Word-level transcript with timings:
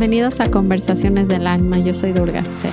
Bienvenidos 0.00 0.40
a 0.40 0.50
Conversaciones 0.50 1.28
del 1.28 1.46
Alma, 1.46 1.78
yo 1.78 1.92
soy 1.92 2.12
Durgaste. 2.12 2.70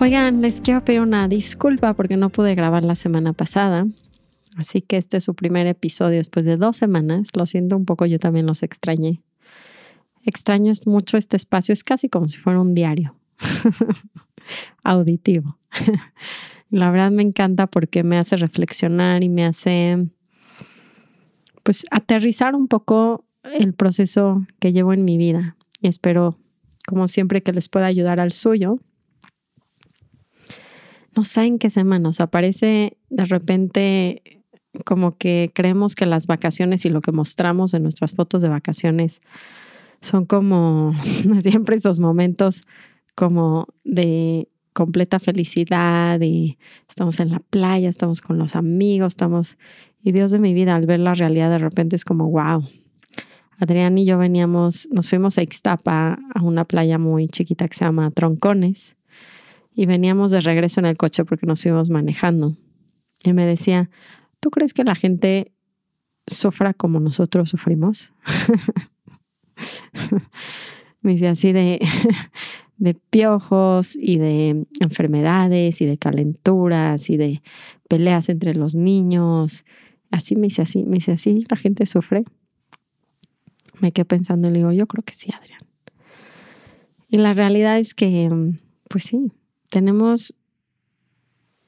Oigan, 0.00 0.40
les 0.40 0.62
quiero 0.62 0.82
pedir 0.82 1.02
una 1.02 1.28
disculpa 1.28 1.92
porque 1.92 2.16
no 2.16 2.30
pude 2.30 2.54
grabar 2.54 2.86
la 2.86 2.94
semana 2.94 3.34
pasada, 3.34 3.86
así 4.56 4.80
que 4.80 4.96
este 4.96 5.18
es 5.18 5.24
su 5.24 5.34
primer 5.34 5.66
episodio 5.66 6.16
después 6.16 6.46
de 6.46 6.56
dos 6.56 6.78
semanas. 6.78 7.28
Lo 7.34 7.44
siento 7.44 7.76
un 7.76 7.84
poco, 7.84 8.06
yo 8.06 8.18
también 8.18 8.46
los 8.46 8.62
extrañé. 8.62 9.20
Extraño 10.24 10.72
mucho 10.86 11.18
este 11.18 11.36
espacio, 11.36 11.74
es 11.74 11.84
casi 11.84 12.08
como 12.08 12.30
si 12.30 12.38
fuera 12.38 12.58
un 12.58 12.72
diario 12.72 13.14
auditivo. 14.84 15.58
la 16.70 16.90
verdad 16.90 17.10
me 17.10 17.24
encanta 17.24 17.66
porque 17.66 18.04
me 18.04 18.16
hace 18.16 18.38
reflexionar 18.38 19.22
y 19.22 19.28
me 19.28 19.44
hace 19.44 20.08
pues 21.62 21.84
aterrizar 21.90 22.54
un 22.54 22.68
poco 22.68 23.26
el 23.52 23.74
proceso 23.74 24.46
que 24.58 24.72
llevo 24.72 24.92
en 24.92 25.04
mi 25.04 25.16
vida 25.16 25.56
y 25.80 25.88
espero, 25.88 26.38
como 26.86 27.08
siempre, 27.08 27.42
que 27.42 27.52
les 27.52 27.68
pueda 27.68 27.86
ayudar 27.86 28.20
al 28.20 28.32
suyo. 28.32 28.78
No 31.14 31.24
saben 31.24 31.58
qué 31.58 31.70
semana 31.70 32.00
nos 32.00 32.20
aparece 32.20 32.96
de 33.10 33.24
repente 33.24 34.22
como 34.84 35.16
que 35.16 35.50
creemos 35.54 35.94
que 35.94 36.06
las 36.06 36.26
vacaciones 36.26 36.84
y 36.84 36.90
lo 36.90 37.00
que 37.00 37.12
mostramos 37.12 37.74
en 37.74 37.82
nuestras 37.82 38.14
fotos 38.14 38.42
de 38.42 38.48
vacaciones 38.48 39.20
son 40.00 40.26
como 40.26 40.92
siempre 41.42 41.76
esos 41.76 42.00
momentos 42.00 42.62
como 43.14 43.68
de 43.84 44.48
completa 44.72 45.20
felicidad 45.20 46.20
y 46.20 46.58
estamos 46.88 47.20
en 47.20 47.30
la 47.30 47.38
playa, 47.38 47.88
estamos 47.88 48.20
con 48.20 48.38
los 48.38 48.56
amigos, 48.56 49.12
estamos 49.12 49.56
y 50.02 50.12
Dios 50.12 50.32
de 50.32 50.40
mi 50.40 50.52
vida 50.52 50.74
al 50.74 50.86
ver 50.86 51.00
la 51.00 51.14
realidad 51.14 51.50
de 51.50 51.58
repente 51.58 51.94
es 51.94 52.04
como 52.04 52.28
wow, 52.28 52.64
Adrián 53.58 53.96
y 53.98 54.04
yo 54.04 54.18
veníamos, 54.18 54.88
nos 54.90 55.08
fuimos 55.08 55.38
a 55.38 55.42
Ixtapa, 55.42 56.18
a 56.34 56.42
una 56.42 56.64
playa 56.64 56.98
muy 56.98 57.28
chiquita 57.28 57.68
que 57.68 57.74
se 57.74 57.84
llama 57.84 58.10
Troncones, 58.10 58.96
y 59.74 59.86
veníamos 59.86 60.30
de 60.30 60.40
regreso 60.40 60.80
en 60.80 60.86
el 60.86 60.96
coche 60.96 61.24
porque 61.24 61.46
nos 61.46 61.62
fuimos 61.62 61.90
manejando. 61.90 62.56
Y 63.24 63.32
me 63.32 63.46
decía, 63.46 63.90
¿tú 64.40 64.50
crees 64.50 64.72
que 64.72 64.84
la 64.84 64.94
gente 64.94 65.52
sufra 66.26 66.74
como 66.74 67.00
nosotros 67.00 67.50
sufrimos? 67.50 68.12
me 71.00 71.12
decía 71.12 71.32
así 71.32 71.52
de, 71.52 71.80
de 72.76 72.94
piojos 72.94 73.96
y 73.96 74.18
de 74.18 74.66
enfermedades 74.80 75.80
y 75.80 75.86
de 75.86 75.98
calenturas 75.98 77.10
y 77.10 77.16
de 77.16 77.42
peleas 77.88 78.28
entre 78.28 78.54
los 78.54 78.74
niños. 78.74 79.64
Así 80.10 80.36
me 80.36 80.42
dice 80.42 80.62
así, 80.62 80.84
me 80.84 80.96
dice 80.96 81.12
así, 81.12 81.44
la 81.50 81.56
gente 81.56 81.86
sufre 81.86 82.24
me 83.80 83.92
quedé 83.92 84.04
pensando 84.04 84.48
y 84.48 84.52
le 84.52 84.58
digo, 84.58 84.72
yo 84.72 84.86
creo 84.86 85.04
que 85.04 85.14
sí, 85.14 85.30
Adrián. 85.32 85.60
Y 87.08 87.18
la 87.18 87.32
realidad 87.32 87.78
es 87.78 87.94
que, 87.94 88.28
pues 88.88 89.04
sí, 89.04 89.32
tenemos 89.70 90.34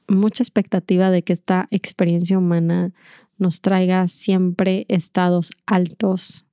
mucha 0.07 0.43
expectativa 0.43 1.11
de 1.11 1.23
que 1.23 1.33
esta 1.33 1.67
experiencia 1.71 2.37
humana 2.37 2.93
nos 3.37 3.61
traiga 3.61 4.07
siempre 4.07 4.85
estados 4.89 5.51
altos 5.65 6.45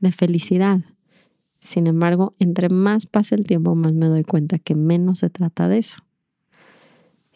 de 0.00 0.12
felicidad. 0.12 0.80
Sin 1.60 1.86
embargo, 1.86 2.32
entre 2.38 2.68
más 2.68 3.06
pasa 3.06 3.34
el 3.34 3.46
tiempo, 3.46 3.74
más 3.74 3.92
me 3.92 4.06
doy 4.06 4.24
cuenta 4.24 4.58
que 4.58 4.74
menos 4.74 5.20
se 5.20 5.30
trata 5.30 5.68
de 5.68 5.78
eso. 5.78 5.98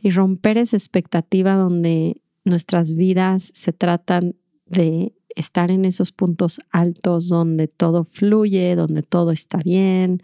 Y 0.00 0.10
romper 0.10 0.58
esa 0.58 0.76
expectativa 0.76 1.54
donde 1.54 2.20
nuestras 2.44 2.94
vidas 2.94 3.50
se 3.54 3.72
tratan 3.72 4.34
de 4.66 5.14
estar 5.36 5.70
en 5.70 5.84
esos 5.84 6.12
puntos 6.12 6.60
altos 6.70 7.28
donde 7.28 7.68
todo 7.68 8.04
fluye, 8.04 8.74
donde 8.76 9.02
todo 9.02 9.30
está 9.30 9.58
bien, 9.58 10.22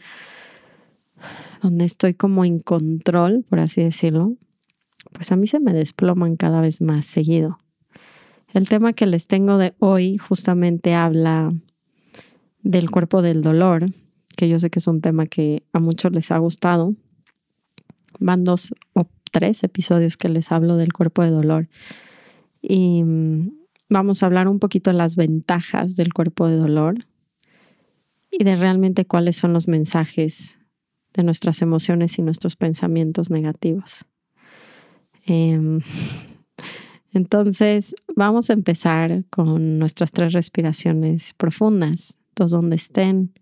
donde 1.63 1.85
estoy 1.85 2.15
como 2.15 2.45
en 2.45 2.61
control, 2.61 3.45
por 3.49 3.61
así 3.61 3.83
decirlo, 3.83 4.35
pues 5.13 5.33
a 5.33 5.37
mí 5.37 5.47
se 5.47 5.61
me 5.61 5.73
desploman 5.73 6.37
cada 6.37 6.61
vez 6.61 6.81
más 6.81 7.07
seguido. 7.07 7.59
El 8.53 8.69
tema 8.69 8.93
que 8.93 9.07
les 9.07 9.27
tengo 9.27 9.59
de 9.59 9.75
hoy 9.79 10.17
justamente 10.17 10.95
habla 10.95 11.53
del 12.63 12.91
cuerpo 12.91 13.23
del 13.23 13.43
dolor, 13.43 13.87
que 14.37 14.49
yo 14.49 14.59
sé 14.59 14.71
que 14.71 14.79
es 14.79 14.87
un 14.87 15.01
tema 15.01 15.27
que 15.27 15.63
a 15.73 15.81
muchos 15.81 16.13
les 16.13 16.31
ha 16.31 16.39
gustado. 16.39 16.95
Van 18.19 18.45
dos 18.45 18.75
o 18.95 19.07
tres 19.31 19.63
episodios 19.65 20.17
que 20.17 20.29
les 20.29 20.51
hablo 20.51 20.77
del 20.77 20.93
cuerpo 20.93 21.23
de 21.23 21.31
dolor. 21.31 21.69
Y 22.63 23.05
Vamos 23.91 24.23
a 24.23 24.27
hablar 24.27 24.49
un 24.49 24.59
poquito 24.59 24.91
de 24.91 24.97
las 24.97 25.17
ventajas 25.17 25.97
del 25.97 26.13
cuerpo 26.13 26.47
de 26.47 26.57
dolor 26.57 27.07
y 28.31 28.45
de 28.45 28.57
realmente 28.57 29.07
cuáles 29.07 29.37
son 29.37 29.55
los 29.55 29.67
mensajes 29.67 30.59
de 31.15 31.23
nuestras 31.23 31.63
emociones 31.63 32.19
y 32.19 32.23
nuestros 32.23 32.57
pensamientos 32.57 33.31
negativos. 33.31 34.05
Em, 35.25 35.81
entonces, 37.13 37.95
vamos 38.15 38.51
a 38.51 38.53
empezar 38.53 39.25
con 39.31 39.79
nuestras 39.79 40.11
tres 40.11 40.35
respiraciones 40.35 41.33
profundas. 41.35 42.19
Todos 42.35 42.51
donde 42.51 42.77
estén, 42.77 43.33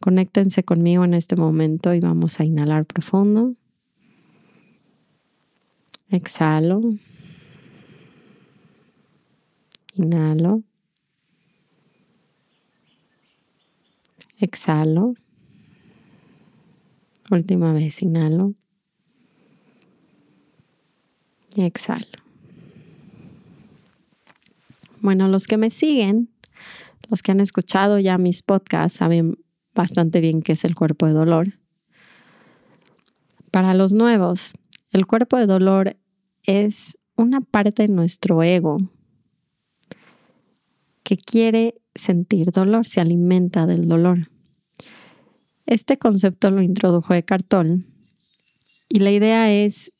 conéctense 0.00 0.62
conmigo 0.62 1.04
en 1.04 1.14
este 1.14 1.36
momento 1.36 1.94
y 1.94 2.00
vamos 2.00 2.38
a 2.38 2.44
inhalar 2.44 2.84
profundo. 2.84 3.54
Exhalo. 6.10 6.80
Inhalo. 9.94 10.62
Exhalo. 14.38 15.14
Última 17.30 17.72
vez, 17.72 18.02
inhalo. 18.02 18.54
Y 21.54 21.62
exhalo. 21.62 22.06
Bueno, 25.00 25.28
los 25.28 25.46
que 25.46 25.56
me 25.56 25.70
siguen, 25.70 26.30
los 27.08 27.22
que 27.22 27.32
han 27.32 27.40
escuchado 27.40 27.98
ya 27.98 28.18
mis 28.18 28.42
podcasts, 28.42 28.98
saben 28.98 29.38
bastante 29.74 30.20
bien 30.20 30.42
qué 30.42 30.52
es 30.52 30.64
el 30.64 30.74
cuerpo 30.74 31.06
de 31.06 31.12
dolor. 31.12 31.58
Para 33.50 33.74
los 33.74 33.92
nuevos, 33.92 34.52
el 34.90 35.06
cuerpo 35.06 35.36
de 35.36 35.46
dolor 35.46 35.96
es 36.44 36.98
una 37.16 37.40
parte 37.40 37.86
de 37.86 37.92
nuestro 37.92 38.42
ego 38.42 38.78
que 41.10 41.16
quiere 41.16 41.74
sentir 41.96 42.52
dolor, 42.52 42.86
se 42.86 43.00
alimenta 43.00 43.66
del 43.66 43.88
dolor. 43.88 44.30
Este 45.66 45.98
concepto 45.98 46.52
lo 46.52 46.62
introdujo 46.62 47.14
Eckhart 47.14 47.48
Tolle 47.48 47.80
y 48.88 49.00
la 49.00 49.10
idea 49.10 49.52
es 49.52 49.92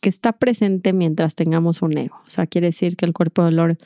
que 0.00 0.08
está 0.08 0.32
presente 0.32 0.92
mientras 0.92 1.36
tengamos 1.36 1.80
un 1.80 1.96
ego. 1.96 2.16
O 2.26 2.30
sea, 2.30 2.48
quiere 2.48 2.66
decir 2.66 2.96
que 2.96 3.04
el 3.04 3.12
cuerpo 3.12 3.42
de 3.42 3.52
dolor 3.52 3.78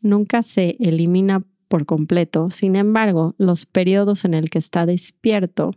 nunca 0.00 0.44
se 0.44 0.76
elimina 0.78 1.42
por 1.66 1.84
completo. 1.84 2.52
Sin 2.52 2.76
embargo, 2.76 3.34
los 3.36 3.66
periodos 3.66 4.24
en 4.24 4.34
el 4.34 4.50
que 4.50 4.58
está 4.58 4.86
despierto 4.86 5.72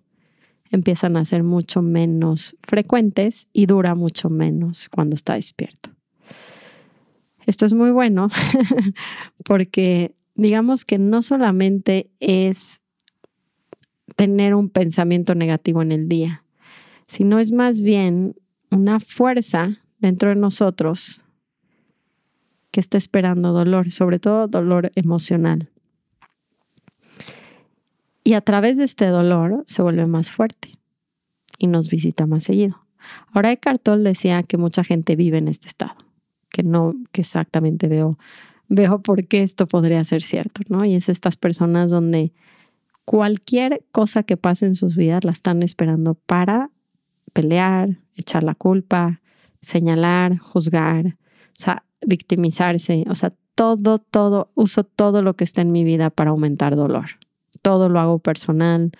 empiezan 0.69 1.17
a 1.17 1.25
ser 1.25 1.41
mucho 1.41 1.81
menos 1.81 2.55
frecuentes 2.59 3.47
y 3.53 3.65
dura 3.65 3.95
mucho 3.95 4.29
menos 4.29 4.87
cuando 4.87 5.15
está 5.15 5.33
despierto. 5.33 5.90
Esto 7.45 7.65
es 7.65 7.73
muy 7.73 7.91
bueno 7.91 8.29
porque 9.45 10.15
digamos 10.35 10.85
que 10.85 10.97
no 10.97 11.21
solamente 11.21 12.09
es 12.19 12.81
tener 14.15 14.55
un 14.55 14.69
pensamiento 14.69 15.35
negativo 15.35 15.81
en 15.81 15.91
el 15.91 16.07
día, 16.07 16.43
sino 17.07 17.39
es 17.39 17.51
más 17.51 17.81
bien 17.81 18.35
una 18.69 18.99
fuerza 18.99 19.81
dentro 19.99 20.29
de 20.29 20.35
nosotros 20.35 21.25
que 22.71 22.79
está 22.79 22.97
esperando 22.97 23.51
dolor, 23.51 23.91
sobre 23.91 24.19
todo 24.19 24.47
dolor 24.47 24.91
emocional. 24.95 25.69
Y 28.23 28.33
a 28.33 28.41
través 28.41 28.77
de 28.77 28.83
este 28.83 29.07
dolor 29.07 29.63
se 29.67 29.81
vuelve 29.81 30.05
más 30.05 30.31
fuerte 30.31 30.79
y 31.57 31.67
nos 31.67 31.89
visita 31.89 32.27
más 32.27 32.43
seguido. 32.43 32.85
Ahora 33.33 33.51
Eckhart 33.51 33.81
Tolle 33.81 34.03
decía 34.03 34.43
que 34.43 34.57
mucha 34.57 34.83
gente 34.83 35.15
vive 35.15 35.39
en 35.39 35.47
este 35.47 35.67
estado 35.67 36.10
que 36.51 36.63
no 36.63 36.93
que 37.11 37.21
exactamente 37.21 37.87
veo, 37.87 38.17
veo 38.67 39.01
por 39.01 39.27
qué 39.27 39.41
esto 39.41 39.67
podría 39.67 40.03
ser 40.03 40.21
cierto, 40.21 40.61
¿no? 40.67 40.85
Y 40.85 40.95
es 40.95 41.09
estas 41.09 41.37
personas 41.37 41.91
donde 41.91 42.33
cualquier 43.05 43.83
cosa 43.91 44.23
que 44.23 44.37
pase 44.37 44.65
en 44.65 44.75
sus 44.75 44.95
vidas 44.95 45.23
la 45.23 45.31
están 45.31 45.63
esperando 45.63 46.13
para 46.13 46.69
pelear, 47.33 47.97
echar 48.15 48.43
la 48.43 48.55
culpa, 48.55 49.21
señalar, 49.61 50.37
juzgar, 50.37 51.05
o 51.07 51.61
sea, 51.61 51.83
victimizarse, 52.05 53.05
o 53.09 53.15
sea, 53.15 53.31
todo, 53.55 53.99
todo, 53.99 54.51
uso 54.55 54.83
todo 54.83 55.21
lo 55.21 55.35
que 55.35 55.43
está 55.43 55.61
en 55.61 55.71
mi 55.71 55.83
vida 55.83 56.09
para 56.09 56.31
aumentar 56.31 56.75
dolor. 56.75 57.05
Todo 57.61 57.89
lo 57.89 57.99
hago 57.99 58.19
personal. 58.19 58.91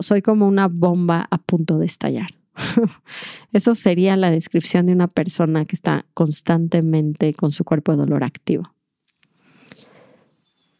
soy 0.00 0.22
como 0.22 0.46
una 0.46 0.68
bomba 0.68 1.26
a 1.30 1.38
punto 1.38 1.78
de 1.78 1.86
estallar. 1.86 2.39
Eso 3.52 3.74
sería 3.74 4.16
la 4.16 4.30
descripción 4.30 4.86
de 4.86 4.92
una 4.92 5.08
persona 5.08 5.64
que 5.64 5.76
está 5.76 6.06
constantemente 6.14 7.32
con 7.34 7.50
su 7.50 7.64
cuerpo 7.64 7.92
de 7.92 7.98
dolor 7.98 8.24
activo. 8.24 8.74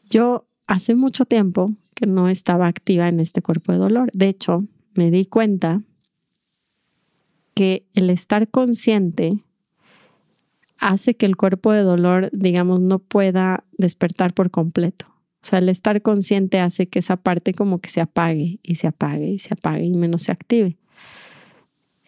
Yo 0.09 0.47
hace 0.67 0.95
mucho 0.95 1.25
tiempo 1.25 1.73
que 1.95 2.07
no 2.07 2.29
estaba 2.29 2.67
activa 2.67 3.09
en 3.09 3.21
este 3.21 3.43
cuerpo 3.43 3.73
de 3.73 3.79
dolor. 3.79 4.11
De 4.13 4.29
hecho, 4.29 4.65
me 4.95 5.11
di 5.11 5.27
cuenta 5.27 5.83
que 7.55 7.87
el 7.95 8.11
estar 8.11 8.49
consciente 8.49 9.45
hace 10.79 11.15
que 11.15 11.27
el 11.27 11.37
cuerpo 11.37 11.73
de 11.73 11.83
dolor, 11.83 12.31
digamos, 12.33 12.81
no 12.81 12.99
pueda 12.99 13.65
despertar 13.77 14.33
por 14.33 14.51
completo. 14.51 15.07
O 15.43 15.47
sea, 15.47 15.59
el 15.59 15.69
estar 15.69 16.03
consciente 16.03 16.59
hace 16.59 16.89
que 16.89 16.99
esa 16.99 17.17
parte 17.17 17.55
como 17.55 17.81
que 17.81 17.91
se 17.91 18.01
apague 18.01 18.61
y 18.63 18.75
se 18.77 18.87
apague 18.87 19.29
y 19.29 19.39
se 19.39 19.55
apague 19.55 19.85
y 19.85 19.93
menos 19.93 20.23
se 20.23 20.33
active. 20.33 20.77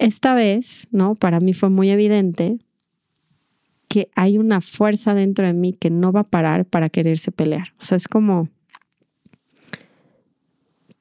Esta 0.03 0.35
vez, 0.35 0.89
¿no? 0.91 1.15
Para 1.15 1.41
mí 1.41 1.53
fue 1.53 1.71
muy 1.71 1.91
evidente 1.91 2.59
que 3.89 4.11
hay 4.15 4.39
una 4.39 4.61
fuerza 4.61 5.15
dentro 5.15 5.47
de 5.47 5.53
mí 5.53 5.73
que 5.73 5.91
no 5.91 6.13
va 6.13 6.21
a 6.21 6.25
parar 6.25 6.65
para 6.65 6.89
quererse 6.89 7.31
pelear. 7.31 7.75
O 7.79 7.85
sea, 7.85 7.97
es 7.97 8.09
como 8.09 8.49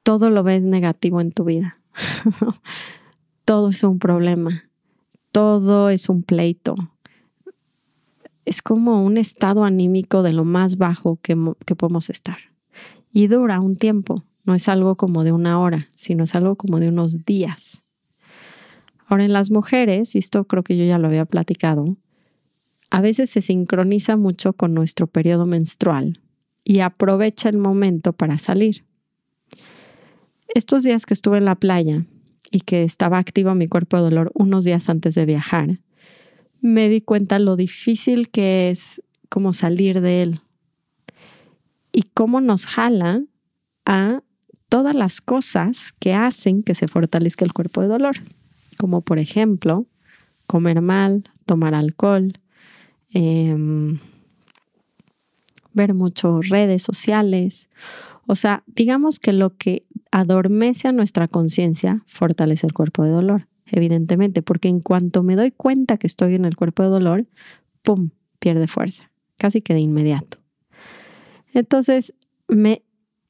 todo 0.02 0.30
lo 0.30 0.42
ves 0.42 0.64
negativo 0.64 1.20
en 1.20 1.32
tu 1.32 1.44
vida. 1.44 1.78
todo 3.44 3.70
es 3.70 3.82
un 3.82 3.98
problema. 3.98 4.64
Todo 5.30 5.88
es 5.88 6.08
un 6.08 6.22
pleito 6.22 6.74
es 8.44 8.62
como 8.62 9.04
un 9.04 9.16
estado 9.18 9.64
anímico 9.64 10.22
de 10.22 10.32
lo 10.32 10.44
más 10.44 10.76
bajo 10.76 11.18
que, 11.22 11.36
podemos 11.76 12.10
estar. 12.10 12.38
Y 13.12 13.26
dura 13.26 13.60
un 13.60 13.76
tiempo, 13.76 14.24
no 14.44 14.54
es 14.54 14.68
algo 14.68 14.96
como 14.96 15.24
de 15.24 15.32
una 15.32 15.60
hora, 15.60 15.88
sino 15.94 16.24
es 16.24 16.34
algo 16.34 16.56
como 16.56 16.80
de 16.80 16.88
unos 16.88 17.24
días. 17.24 17.81
Ahora 19.12 19.26
en 19.26 19.34
las 19.34 19.50
mujeres, 19.50 20.14
y 20.14 20.18
esto 20.20 20.46
creo 20.46 20.62
que 20.62 20.74
yo 20.74 20.86
ya 20.86 20.96
lo 20.96 21.06
había 21.06 21.26
platicado, 21.26 21.98
a 22.88 23.02
veces 23.02 23.28
se 23.28 23.42
sincroniza 23.42 24.16
mucho 24.16 24.54
con 24.54 24.72
nuestro 24.72 25.06
periodo 25.06 25.44
menstrual 25.44 26.22
y 26.64 26.78
aprovecha 26.78 27.50
el 27.50 27.58
momento 27.58 28.14
para 28.14 28.38
salir. 28.38 28.86
Estos 30.54 30.84
días 30.84 31.04
que 31.04 31.12
estuve 31.12 31.36
en 31.36 31.44
la 31.44 31.56
playa 31.56 32.06
y 32.50 32.60
que 32.60 32.84
estaba 32.84 33.18
activo 33.18 33.54
mi 33.54 33.68
cuerpo 33.68 33.98
de 33.98 34.04
dolor 34.04 34.32
unos 34.32 34.64
días 34.64 34.88
antes 34.88 35.14
de 35.14 35.26
viajar, 35.26 35.80
me 36.62 36.88
di 36.88 37.02
cuenta 37.02 37.38
lo 37.38 37.56
difícil 37.56 38.30
que 38.30 38.70
es 38.70 39.02
como 39.28 39.52
salir 39.52 40.00
de 40.00 40.22
él 40.22 40.40
y 41.92 42.04
cómo 42.14 42.40
nos 42.40 42.64
jala 42.64 43.20
a 43.84 44.22
todas 44.70 44.94
las 44.94 45.20
cosas 45.20 45.92
que 46.00 46.14
hacen 46.14 46.62
que 46.62 46.74
se 46.74 46.88
fortalezca 46.88 47.44
el 47.44 47.52
cuerpo 47.52 47.82
de 47.82 47.88
dolor, 47.88 48.16
como 48.78 49.02
por 49.02 49.18
ejemplo 49.18 49.86
comer 50.46 50.80
mal, 50.80 51.24
tomar 51.46 51.74
alcohol, 51.74 52.32
em, 53.12 53.98
ver 55.72 55.94
mucho 55.94 56.40
redes 56.42 56.82
sociales. 56.82 57.68
O 58.26 58.34
sea, 58.34 58.62
digamos 58.66 59.18
que 59.18 59.32
lo 59.32 59.56
que 59.56 59.84
adormece 60.10 60.88
a 60.88 60.92
nuestra 60.92 61.28
conciencia 61.28 62.02
fortalece 62.06 62.66
el 62.66 62.74
cuerpo 62.74 63.04
de 63.04 63.10
dolor 63.10 63.46
evidentemente, 63.72 64.42
porque 64.42 64.68
en 64.68 64.80
cuanto 64.80 65.22
me 65.22 65.34
doy 65.34 65.50
cuenta 65.50 65.96
que 65.96 66.06
estoy 66.06 66.34
en 66.34 66.44
el 66.44 66.54
cuerpo 66.54 66.82
de 66.82 66.90
dolor, 66.90 67.26
¡pum!, 67.82 68.10
pierde 68.38 68.68
fuerza, 68.68 69.10
casi 69.38 69.62
que 69.62 69.74
de 69.74 69.80
inmediato. 69.80 70.38
Entonces, 71.54 72.14
me 72.48 72.82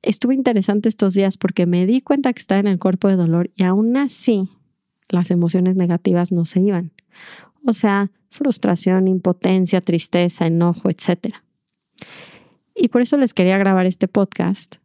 estuvo 0.03 0.33
interesante 0.33 0.89
estos 0.89 1.15
días 1.15 1.37
porque 1.37 1.65
me 1.67 1.87
di 1.87 2.01
cuenta 2.01 2.33
que 2.33 2.41
estaba 2.41 2.59
en 2.59 2.67
el 2.67 2.81
cuerpo 2.81 3.09
de 3.09 3.17
dolor 3.17 3.51
y 3.55 3.63
aún 3.63 3.97
así 3.97 4.49
las 5.13 5.31
emociones 5.31 5.77
negativas 5.77 6.33
no 6.33 6.45
se 6.45 6.61
iban. 6.61 6.91
O 7.65 7.73
sea, 7.73 8.11
frustración, 8.31 9.07
impotencia, 9.07 9.81
tristeza, 9.81 10.47
enojo, 10.47 10.91
etc. 10.91 11.37
Y 12.75 12.89
por 12.89 13.03
eso 13.03 13.17
les 13.17 13.35
quería 13.35 13.59
grabar 13.59 13.87
este 13.87 14.09
podcast, 14.09 14.77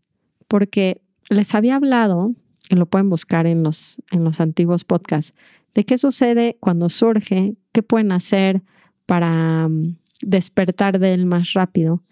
porque 0.48 1.02
les 1.30 1.56
había 1.56 1.76
hablado 1.76 2.36
lo 2.76 2.86
pueden 2.86 3.10
buscar 3.10 3.48
en 3.48 3.64
los, 3.64 4.02
en 4.12 4.24
los 4.24 4.40
antiguos 4.40 4.84
podcasts, 4.84 5.34
de 5.74 5.86
qué 5.86 5.98
sucede 5.98 6.58
cuando 6.60 6.90
surge, 6.90 7.56
qué 7.72 7.84
pueden 7.84 8.12
hacer 8.12 8.64
para 9.06 9.68
mm, 9.68 9.98
despertar 10.22 11.00
de 11.00 11.14
él 11.14 11.26
más 11.26 11.54
rápido. 11.54 12.04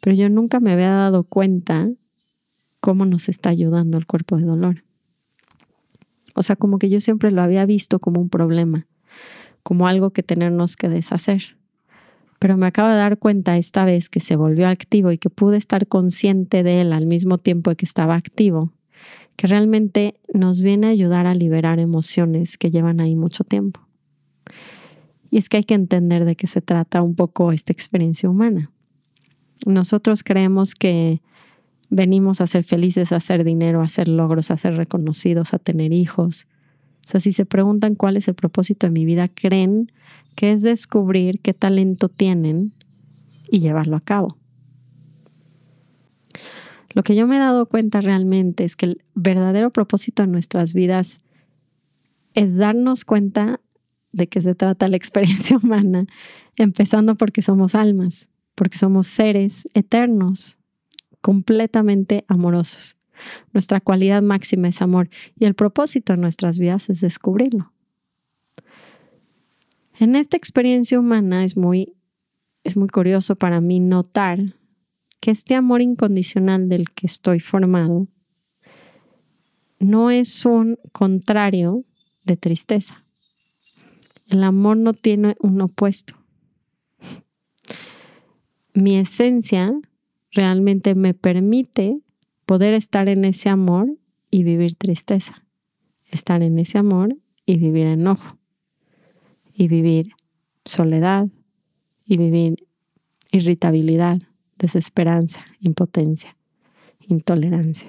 Pero 0.00 0.14
yo 0.14 0.28
nunca 0.28 0.60
me 0.60 0.72
había 0.72 0.90
dado 0.90 1.24
cuenta 1.24 1.90
cómo 2.80 3.06
nos 3.06 3.28
está 3.28 3.48
ayudando 3.48 3.98
el 3.98 4.06
cuerpo 4.06 4.36
de 4.36 4.44
dolor. 4.44 4.84
O 6.34 6.42
sea, 6.42 6.56
como 6.56 6.78
que 6.78 6.88
yo 6.88 7.00
siempre 7.00 7.30
lo 7.30 7.42
había 7.42 7.64
visto 7.66 7.98
como 7.98 8.20
un 8.20 8.28
problema, 8.28 8.86
como 9.62 9.86
algo 9.86 10.10
que 10.10 10.22
tenernos 10.22 10.76
que 10.76 10.88
deshacer. 10.88 11.56
Pero 12.38 12.56
me 12.56 12.66
acabo 12.66 12.88
de 12.88 12.96
dar 12.96 13.18
cuenta 13.18 13.56
esta 13.56 13.84
vez 13.84 14.10
que 14.10 14.20
se 14.20 14.36
volvió 14.36 14.68
activo 14.68 15.12
y 15.12 15.18
que 15.18 15.30
pude 15.30 15.56
estar 15.56 15.86
consciente 15.86 16.62
de 16.62 16.82
él 16.82 16.92
al 16.92 17.06
mismo 17.06 17.38
tiempo 17.38 17.74
que 17.74 17.86
estaba 17.86 18.16
activo, 18.16 18.72
que 19.36 19.46
realmente 19.46 20.20
nos 20.32 20.62
viene 20.62 20.88
a 20.88 20.90
ayudar 20.90 21.26
a 21.26 21.34
liberar 21.34 21.78
emociones 21.78 22.58
que 22.58 22.70
llevan 22.70 23.00
ahí 23.00 23.16
mucho 23.16 23.44
tiempo. 23.44 23.80
Y 25.30 25.38
es 25.38 25.48
que 25.48 25.56
hay 25.56 25.64
que 25.64 25.74
entender 25.74 26.24
de 26.24 26.36
qué 26.36 26.46
se 26.46 26.60
trata 26.60 27.02
un 27.02 27.14
poco 27.14 27.50
esta 27.52 27.72
experiencia 27.72 28.28
humana. 28.28 28.70
Nosotros 29.66 30.22
creemos 30.22 30.74
que 30.74 31.22
venimos 31.90 32.40
a 32.40 32.46
ser 32.46 32.64
felices, 32.64 33.12
a 33.12 33.16
hacer 33.16 33.44
dinero, 33.44 33.80
a 33.80 33.84
hacer 33.84 34.08
logros, 34.08 34.50
a 34.50 34.56
ser 34.56 34.76
reconocidos, 34.76 35.54
a 35.54 35.58
tener 35.58 35.92
hijos. 35.92 36.46
O 37.04 37.08
sea, 37.08 37.20
si 37.20 37.32
se 37.32 37.44
preguntan 37.44 37.94
cuál 37.94 38.16
es 38.16 38.28
el 38.28 38.34
propósito 38.34 38.86
de 38.86 38.92
mi 38.92 39.04
vida, 39.04 39.28
creen 39.28 39.92
que 40.34 40.52
es 40.52 40.62
descubrir 40.62 41.40
qué 41.40 41.54
talento 41.54 42.08
tienen 42.08 42.72
y 43.50 43.60
llevarlo 43.60 43.96
a 43.96 44.00
cabo. 44.00 44.38
Lo 46.94 47.02
que 47.02 47.16
yo 47.16 47.26
me 47.26 47.36
he 47.36 47.40
dado 47.40 47.66
cuenta 47.66 48.00
realmente 48.00 48.64
es 48.64 48.76
que 48.76 48.86
el 48.86 49.02
verdadero 49.14 49.70
propósito 49.70 50.22
de 50.22 50.28
nuestras 50.28 50.74
vidas 50.74 51.20
es 52.34 52.56
darnos 52.56 53.04
cuenta 53.04 53.60
de 54.12 54.28
que 54.28 54.40
se 54.40 54.54
trata 54.54 54.88
la 54.88 54.96
experiencia 54.96 55.56
humana, 55.62 56.06
empezando 56.56 57.16
porque 57.16 57.42
somos 57.42 57.74
almas, 57.74 58.30
porque 58.54 58.78
somos 58.78 59.08
seres 59.08 59.68
eternos, 59.74 60.58
completamente 61.24 62.26
amorosos. 62.28 62.98
Nuestra 63.54 63.80
cualidad 63.80 64.20
máxima 64.20 64.68
es 64.68 64.82
amor 64.82 65.08
y 65.38 65.46
el 65.46 65.54
propósito 65.54 66.12
de 66.12 66.18
nuestras 66.18 66.58
vidas 66.58 66.90
es 66.90 67.00
descubrirlo. 67.00 67.72
En 69.98 70.16
esta 70.16 70.36
experiencia 70.36 71.00
humana 71.00 71.42
es 71.42 71.56
muy, 71.56 71.94
es 72.62 72.76
muy 72.76 72.88
curioso 72.88 73.36
para 73.36 73.62
mí 73.62 73.80
notar 73.80 74.38
que 75.20 75.30
este 75.30 75.54
amor 75.54 75.80
incondicional 75.80 76.68
del 76.68 76.90
que 76.90 77.06
estoy 77.06 77.40
formado 77.40 78.06
no 79.78 80.10
es 80.10 80.44
un 80.44 80.78
contrario 80.92 81.86
de 82.26 82.36
tristeza. 82.36 83.02
El 84.26 84.44
amor 84.44 84.76
no 84.76 84.92
tiene 84.92 85.36
un 85.40 85.58
opuesto. 85.62 86.16
Mi 88.74 88.98
esencia 88.98 89.72
realmente 90.34 90.94
me 90.94 91.14
permite 91.14 91.98
poder 92.46 92.74
estar 92.74 93.08
en 93.08 93.24
ese 93.24 93.48
amor 93.48 93.96
y 94.30 94.42
vivir 94.42 94.74
tristeza. 94.74 95.44
Estar 96.10 96.42
en 96.42 96.58
ese 96.58 96.78
amor 96.78 97.16
y 97.46 97.56
vivir 97.56 97.86
enojo. 97.86 98.36
Y 99.56 99.68
vivir 99.68 100.12
soledad. 100.64 101.28
Y 102.06 102.18
vivir 102.18 102.66
irritabilidad 103.32 104.18
desesperanza, 104.58 105.44
impotencia, 105.60 106.36
intolerancia. 107.08 107.88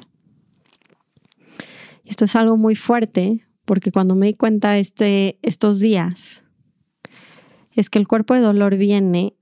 Esto 2.03 2.25
es 2.25 2.35
algo 2.35 2.57
muy 2.57 2.75
fuerte 2.75 3.45
porque 3.65 3.91
cuando 3.91 4.15
me 4.15 4.27
di 4.27 4.33
cuenta 4.33 4.77
este, 4.77 5.39
estos 5.41 5.79
días, 5.79 6.43
es 7.71 7.89
que 7.89 7.99
el 7.99 8.07
cuerpo 8.07 8.33
de 8.33 8.41
dolor 8.41 8.77
viene 8.77 9.35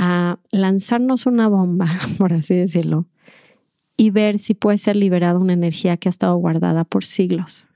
a 0.00 0.38
lanzarnos 0.52 1.26
una 1.26 1.48
bomba, 1.48 1.88
por 2.18 2.32
así 2.32 2.54
decirlo, 2.54 3.06
y 3.96 4.10
ver 4.10 4.38
si 4.38 4.54
puede 4.54 4.78
ser 4.78 4.94
liberada 4.94 5.38
una 5.38 5.52
energía 5.52 5.96
que 5.96 6.08
ha 6.08 6.10
estado 6.10 6.36
guardada 6.36 6.84
por 6.84 7.04
siglos 7.04 7.68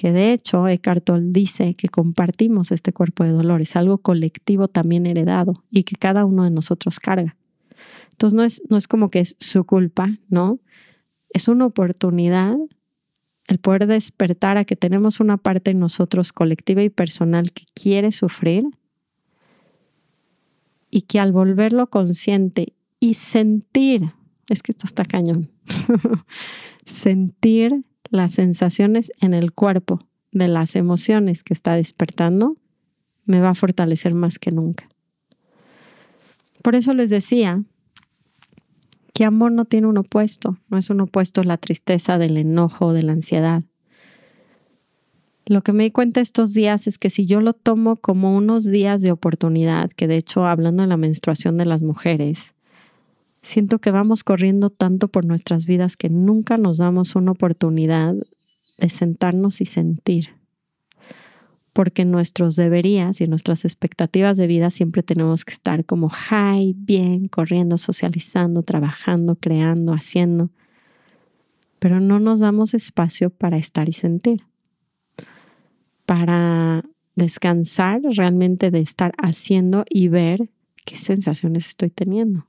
que 0.00 0.12
de 0.12 0.32
hecho 0.32 0.66
Eckhart 0.66 1.04
Tolle 1.04 1.26
dice 1.28 1.74
que 1.74 1.90
compartimos 1.90 2.72
este 2.72 2.90
cuerpo 2.90 3.22
de 3.22 3.32
dolor, 3.32 3.60
es 3.60 3.76
algo 3.76 3.98
colectivo 3.98 4.66
también 4.66 5.04
heredado 5.04 5.62
y 5.70 5.82
que 5.82 5.94
cada 5.96 6.24
uno 6.24 6.44
de 6.44 6.50
nosotros 6.50 6.98
carga. 7.00 7.36
Entonces 8.12 8.34
no 8.34 8.42
es, 8.42 8.62
no 8.70 8.78
es 8.78 8.88
como 8.88 9.10
que 9.10 9.20
es 9.20 9.36
su 9.40 9.64
culpa, 9.64 10.18
¿no? 10.30 10.58
Es 11.28 11.48
una 11.48 11.66
oportunidad 11.66 12.56
el 13.46 13.58
poder 13.58 13.86
despertar 13.86 14.56
a 14.56 14.64
que 14.64 14.74
tenemos 14.74 15.20
una 15.20 15.36
parte 15.36 15.72
en 15.72 15.80
nosotros 15.80 16.32
colectiva 16.32 16.82
y 16.82 16.88
personal 16.88 17.52
que 17.52 17.64
quiere 17.74 18.10
sufrir 18.10 18.64
y 20.90 21.02
que 21.02 21.20
al 21.20 21.32
volverlo 21.32 21.88
consciente 21.88 22.74
y 22.98 23.14
sentir, 23.14 24.12
es 24.48 24.62
que 24.62 24.72
esto 24.72 24.86
está 24.86 25.04
cañón, 25.04 25.50
sentir 26.84 27.84
las 28.10 28.32
sensaciones 28.32 29.12
en 29.20 29.34
el 29.34 29.52
cuerpo 29.52 30.00
de 30.32 30.48
las 30.48 30.76
emociones 30.76 31.42
que 31.42 31.54
está 31.54 31.74
despertando, 31.74 32.56
me 33.24 33.40
va 33.40 33.50
a 33.50 33.54
fortalecer 33.54 34.14
más 34.14 34.38
que 34.38 34.50
nunca. 34.50 34.88
Por 36.62 36.74
eso 36.74 36.92
les 36.92 37.10
decía 37.10 37.62
que 39.14 39.24
amor 39.24 39.52
no 39.52 39.64
tiene 39.64 39.86
un 39.86 39.98
opuesto, 39.98 40.58
no 40.68 40.78
es 40.78 40.90
un 40.90 41.00
opuesto 41.00 41.42
la 41.42 41.56
tristeza, 41.56 42.18
del 42.18 42.36
enojo, 42.36 42.92
de 42.92 43.02
la 43.02 43.12
ansiedad. 43.12 43.62
Lo 45.46 45.62
que 45.62 45.72
me 45.72 45.84
di 45.84 45.90
cuenta 45.90 46.20
estos 46.20 46.54
días 46.54 46.86
es 46.86 46.98
que 46.98 47.10
si 47.10 47.26
yo 47.26 47.40
lo 47.40 47.54
tomo 47.54 47.96
como 47.96 48.36
unos 48.36 48.64
días 48.64 49.02
de 49.02 49.10
oportunidad, 49.10 49.90
que 49.90 50.06
de 50.06 50.16
hecho 50.16 50.46
hablando 50.46 50.82
de 50.82 50.88
la 50.88 50.96
menstruación 50.96 51.56
de 51.56 51.64
las 51.64 51.82
mujeres, 51.82 52.54
siento 53.42 53.78
que 53.78 53.90
vamos 53.90 54.22
corriendo 54.22 54.70
tanto 54.70 55.08
por 55.08 55.24
nuestras 55.24 55.66
vidas 55.66 55.96
que 55.96 56.10
nunca 56.10 56.56
nos 56.56 56.78
damos 56.78 57.16
una 57.16 57.32
oportunidad 57.32 58.14
de 58.78 58.88
sentarnos 58.88 59.60
y 59.60 59.66
sentir. 59.66 60.30
Porque 61.72 62.04
nuestros 62.04 62.56
deberías 62.56 63.20
y 63.20 63.28
nuestras 63.28 63.64
expectativas 63.64 64.36
de 64.36 64.46
vida 64.46 64.70
siempre 64.70 65.02
tenemos 65.02 65.44
que 65.44 65.52
estar 65.52 65.84
como 65.84 66.08
high, 66.08 66.74
bien, 66.76 67.28
corriendo, 67.28 67.78
socializando, 67.78 68.62
trabajando, 68.62 69.36
creando, 69.36 69.92
haciendo. 69.92 70.50
Pero 71.78 72.00
no 72.00 72.18
nos 72.18 72.40
damos 72.40 72.74
espacio 72.74 73.30
para 73.30 73.56
estar 73.56 73.88
y 73.88 73.92
sentir. 73.92 74.49
Para 76.10 76.82
descansar 77.14 78.00
realmente 78.02 78.72
de 78.72 78.80
estar 78.80 79.12
haciendo 79.16 79.84
y 79.88 80.08
ver 80.08 80.50
qué 80.84 80.96
sensaciones 80.96 81.68
estoy 81.68 81.90
teniendo. 81.90 82.48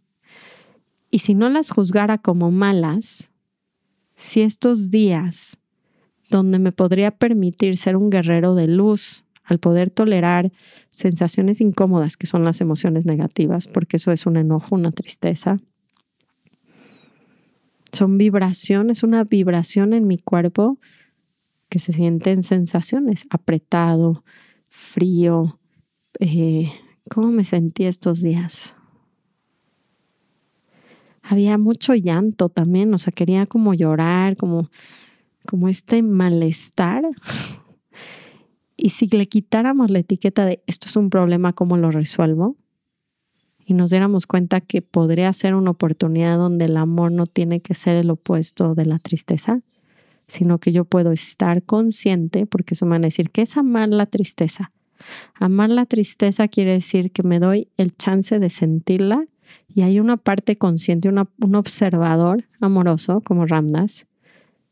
Y 1.11 1.19
si 1.19 1.35
no 1.35 1.47
las 1.47 1.69
juzgara 1.69 2.17
como 2.17 2.49
malas, 2.49 3.29
si 4.15 4.41
estos 4.41 4.89
días 4.89 5.59
donde 6.31 6.57
me 6.57 6.71
podría 6.71 7.11
permitir 7.11 7.77
ser 7.77 7.97
un 7.97 8.09
guerrero 8.09 8.55
de 8.55 8.67
luz 8.67 9.25
al 9.43 9.59
poder 9.59 9.91
tolerar 9.91 10.51
sensaciones 10.89 11.61
incómodas 11.61 12.17
que 12.17 12.25
son 12.25 12.43
las 12.43 12.61
emociones 12.61 13.05
negativas, 13.05 13.67
porque 13.67 13.97
eso 13.97 14.11
es 14.11 14.25
un 14.25 14.37
enojo, 14.37 14.73
una 14.73 14.91
tristeza. 14.91 15.59
Son 17.93 18.17
vibraciones, 18.17 19.03
una 19.03 19.23
vibración 19.23 19.93
en 19.93 20.07
mi 20.07 20.17
cuerpo 20.17 20.79
que 21.71 21.79
se 21.79 21.93
sienten 21.93 22.43
sensaciones, 22.43 23.25
apretado, 23.31 24.23
frío. 24.69 25.59
Eh, 26.19 26.71
¿Cómo 27.09 27.31
me 27.31 27.43
sentí 27.43 27.85
estos 27.85 28.21
días? 28.21 28.75
había 31.31 31.57
mucho 31.57 31.93
llanto 31.93 32.49
también, 32.49 32.93
o 32.93 32.97
sea, 32.97 33.13
quería 33.13 33.45
como 33.45 33.73
llorar, 33.73 34.35
como, 34.35 34.69
como 35.47 35.69
este 35.69 36.03
malestar. 36.03 37.03
Y 38.75 38.89
si 38.89 39.07
le 39.07 39.27
quitáramos 39.27 39.91
la 39.91 39.99
etiqueta 39.99 40.43
de 40.45 40.61
esto 40.67 40.87
es 40.87 40.95
un 40.95 41.09
problema, 41.09 41.53
¿cómo 41.53 41.77
lo 41.77 41.91
resuelvo? 41.91 42.57
Y 43.65 43.73
nos 43.73 43.91
diéramos 43.91 44.27
cuenta 44.27 44.59
que 44.59 44.81
podría 44.81 45.31
ser 45.31 45.55
una 45.55 45.71
oportunidad 45.71 46.37
donde 46.37 46.65
el 46.65 46.75
amor 46.75 47.11
no 47.11 47.25
tiene 47.25 47.61
que 47.61 47.75
ser 47.75 47.95
el 47.95 48.09
opuesto 48.09 48.75
de 48.75 48.85
la 48.85 48.99
tristeza, 48.99 49.61
sino 50.31 50.59
que 50.59 50.71
yo 50.71 50.85
puedo 50.85 51.11
estar 51.11 51.61
consciente, 51.63 52.45
porque 52.45 52.73
eso 52.73 52.85
me 52.85 52.91
van 52.91 53.03
a 53.03 53.07
decir, 53.07 53.31
¿qué 53.31 53.41
es 53.41 53.57
amar 53.57 53.89
la 53.89 54.05
tristeza? 54.05 54.71
Amar 55.33 55.69
la 55.69 55.85
tristeza 55.85 56.47
quiere 56.47 56.71
decir 56.71 57.11
que 57.11 57.21
me 57.21 57.37
doy 57.37 57.67
el 57.75 57.97
chance 57.97 58.39
de 58.39 58.49
sentirla 58.49 59.25
y 59.67 59.81
hay 59.81 59.99
una 59.99 60.15
parte 60.15 60.55
consciente, 60.55 61.09
un 61.09 61.55
observador 61.55 62.45
amoroso 62.61 63.19
como 63.19 63.45
Ramdas 63.45 64.07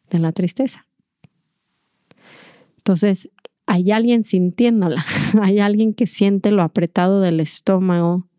de 0.09 0.19
la 0.19 0.31
tristeza. 0.31 0.85
Entonces, 2.77 3.29
hay 3.65 3.91
alguien 3.91 4.23
sintiéndola, 4.23 5.05
hay 5.41 5.59
alguien 5.59 5.93
que 5.93 6.07
siente 6.07 6.51
lo 6.51 6.61
apretado 6.61 7.19
del 7.19 7.41
estómago, 7.41 8.29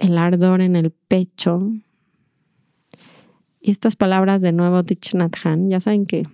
el 0.00 0.18
ardor 0.18 0.60
en 0.60 0.76
el 0.76 0.90
pecho. 0.90 1.72
Y 3.60 3.70
estas 3.70 3.96
palabras 3.96 4.40
de 4.42 4.52
nuevo 4.52 4.82
de 4.82 4.96
Chinathan, 4.96 5.68
ya 5.68 5.80
saben 5.80 6.06
que 6.06 6.26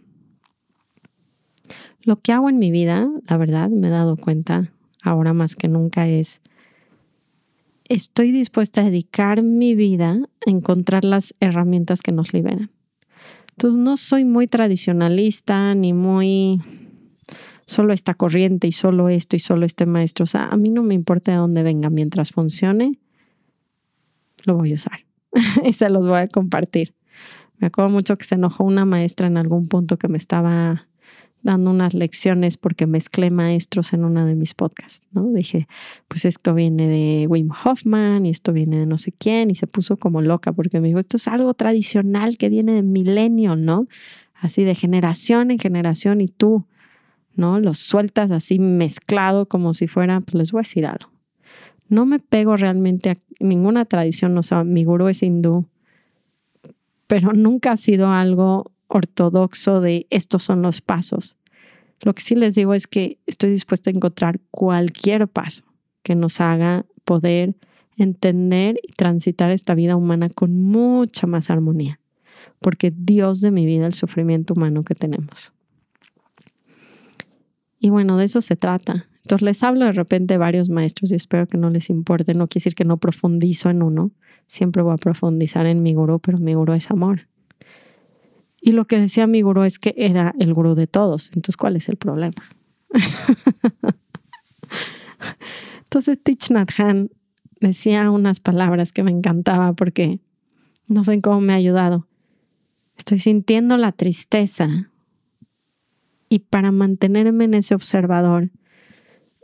lo 2.02 2.20
que 2.20 2.32
hago 2.32 2.48
en 2.48 2.58
mi 2.58 2.70
vida, 2.70 3.08
la 3.28 3.36
verdad, 3.36 3.68
me 3.68 3.88
he 3.88 3.90
dado 3.90 4.16
cuenta 4.16 4.72
ahora 5.02 5.32
más 5.32 5.56
que 5.56 5.68
nunca 5.68 6.06
es 6.06 6.40
estoy 7.88 8.32
dispuesta 8.32 8.80
a 8.80 8.84
dedicar 8.84 9.42
mi 9.42 9.74
vida 9.74 10.18
a 10.46 10.50
encontrar 10.50 11.04
las 11.04 11.34
herramientas 11.40 12.02
que 12.02 12.12
nos 12.12 12.32
liberan. 12.32 12.70
Entonces 13.50 13.78
no 13.78 13.96
soy 13.96 14.24
muy 14.24 14.46
tradicionalista 14.46 15.74
ni 15.74 15.92
muy 15.92 16.60
solo 17.66 17.92
esta 17.92 18.14
corriente 18.14 18.66
y 18.66 18.72
solo 18.72 19.08
esto 19.08 19.36
y 19.36 19.38
solo 19.38 19.66
este 19.66 19.86
maestro. 19.86 20.24
O 20.24 20.26
sea, 20.26 20.46
a 20.46 20.56
mí 20.56 20.68
no 20.68 20.82
me 20.82 20.94
importa 20.94 21.32
de 21.32 21.38
dónde 21.38 21.62
venga, 21.62 21.90
mientras 21.90 22.30
funcione, 22.30 22.98
lo 24.44 24.56
voy 24.56 24.72
a 24.72 24.74
usar 24.74 25.06
y 25.64 25.72
se 25.72 25.88
los 25.90 26.06
voy 26.06 26.18
a 26.18 26.26
compartir. 26.26 26.94
Me 27.58 27.68
acuerdo 27.68 27.90
mucho 27.90 28.16
que 28.18 28.24
se 28.24 28.34
enojó 28.34 28.64
una 28.64 28.84
maestra 28.84 29.26
en 29.26 29.36
algún 29.36 29.68
punto 29.68 29.96
que 29.98 30.08
me 30.08 30.18
estaba 30.18 30.86
dando 31.46 31.70
unas 31.70 31.94
lecciones 31.94 32.56
porque 32.56 32.86
mezclé 32.86 33.30
maestros 33.30 33.92
en 33.92 34.04
una 34.04 34.26
de 34.26 34.34
mis 34.34 34.52
podcasts, 34.54 35.06
¿no? 35.12 35.32
Dije, 35.32 35.68
pues 36.08 36.24
esto 36.24 36.54
viene 36.54 36.88
de 36.88 37.26
Wim 37.28 37.50
Hoffman 37.64 38.26
y 38.26 38.30
esto 38.30 38.52
viene 38.52 38.80
de 38.80 38.86
no 38.86 38.98
sé 38.98 39.12
quién 39.12 39.50
y 39.50 39.54
se 39.54 39.66
puso 39.66 39.96
como 39.96 40.20
loca 40.20 40.52
porque 40.52 40.80
me 40.80 40.88
dijo, 40.88 40.98
esto 40.98 41.16
es 41.16 41.28
algo 41.28 41.54
tradicional 41.54 42.36
que 42.36 42.48
viene 42.48 42.72
de 42.72 42.82
milenio, 42.82 43.54
¿no? 43.56 43.86
Así 44.34 44.64
de 44.64 44.74
generación 44.74 45.50
en 45.50 45.58
generación 45.58 46.20
y 46.20 46.26
tú, 46.26 46.66
¿no? 47.36 47.60
Los 47.60 47.78
sueltas 47.78 48.32
así 48.32 48.58
mezclado 48.58 49.46
como 49.46 49.72
si 49.72 49.86
fuera, 49.86 50.20
pues 50.20 50.34
les 50.34 50.52
voy 50.52 50.60
a 50.60 50.62
decir 50.62 50.84
algo. 50.84 51.10
No 51.88 52.06
me 52.06 52.18
pego 52.18 52.56
realmente 52.56 53.10
a 53.10 53.16
ninguna 53.38 53.84
tradición, 53.84 54.36
o 54.36 54.42
sea, 54.42 54.64
mi 54.64 54.82
gurú 54.82 55.06
es 55.06 55.22
hindú, 55.22 55.66
pero 57.06 57.32
nunca 57.32 57.72
ha 57.72 57.76
sido 57.76 58.10
algo 58.10 58.72
ortodoxo 58.88 59.80
de 59.80 60.06
estos 60.10 60.42
son 60.42 60.62
los 60.62 60.80
pasos. 60.80 61.36
Lo 62.00 62.14
que 62.14 62.22
sí 62.22 62.34
les 62.34 62.54
digo 62.54 62.74
es 62.74 62.86
que 62.86 63.18
estoy 63.26 63.50
dispuesta 63.50 63.90
a 63.90 63.94
encontrar 63.94 64.40
cualquier 64.50 65.28
paso 65.28 65.64
que 66.02 66.14
nos 66.14 66.40
haga 66.40 66.84
poder 67.04 67.54
entender 67.96 68.76
y 68.82 68.92
transitar 68.92 69.50
esta 69.50 69.74
vida 69.74 69.96
humana 69.96 70.28
con 70.28 70.60
mucha 70.62 71.26
más 71.26 71.50
armonía, 71.50 71.98
porque 72.60 72.92
Dios 72.94 73.40
de 73.40 73.50
mi 73.50 73.64
vida, 73.64 73.86
el 73.86 73.94
sufrimiento 73.94 74.54
humano 74.54 74.84
que 74.84 74.94
tenemos. 74.94 75.52
Y 77.78 77.90
bueno, 77.90 78.16
de 78.18 78.24
eso 78.24 78.40
se 78.40 78.56
trata. 78.56 79.08
Entonces 79.22 79.42
les 79.42 79.62
hablo 79.62 79.86
de 79.86 79.92
repente 79.92 80.34
de 80.34 80.38
varios 80.38 80.70
maestros 80.70 81.10
y 81.10 81.14
espero 81.14 81.46
que 81.46 81.58
no 81.58 81.70
les 81.70 81.90
importe. 81.90 82.34
No 82.34 82.46
quiere 82.46 82.62
decir 82.62 82.74
que 82.74 82.84
no 82.84 82.96
profundizo 82.96 83.70
en 83.70 83.82
uno. 83.82 84.12
Siempre 84.46 84.82
voy 84.82 84.94
a 84.94 84.98
profundizar 84.98 85.66
en 85.66 85.82
mi 85.82 85.94
gurú, 85.94 86.18
pero 86.20 86.38
mi 86.38 86.54
gurú 86.54 86.72
es 86.72 86.90
amor. 86.90 87.28
Y 88.60 88.72
lo 88.72 88.86
que 88.86 88.98
decía 88.98 89.26
mi 89.26 89.42
gurú 89.42 89.62
es 89.62 89.78
que 89.78 89.94
era 89.96 90.34
el 90.38 90.52
gurú 90.54 90.74
de 90.74 90.86
todos. 90.86 91.28
Entonces, 91.28 91.56
¿cuál 91.56 91.76
es 91.76 91.88
el 91.88 91.96
problema? 91.96 92.42
Entonces, 95.84 96.18
Thich 96.22 96.50
Nhat 96.50 96.70
Hanh 96.78 97.10
decía 97.60 98.10
unas 98.10 98.40
palabras 98.40 98.92
que 98.92 99.02
me 99.02 99.10
encantaba 99.10 99.72
porque 99.72 100.20
no 100.88 101.04
sé 101.04 101.20
cómo 101.20 101.40
me 101.40 101.52
ha 101.52 101.56
ayudado. 101.56 102.06
Estoy 102.96 103.18
sintiendo 103.18 103.76
la 103.76 103.92
tristeza 103.92 104.90
y 106.28 106.40
para 106.40 106.72
mantenerme 106.72 107.44
en 107.44 107.54
ese 107.54 107.74
observador, 107.74 108.50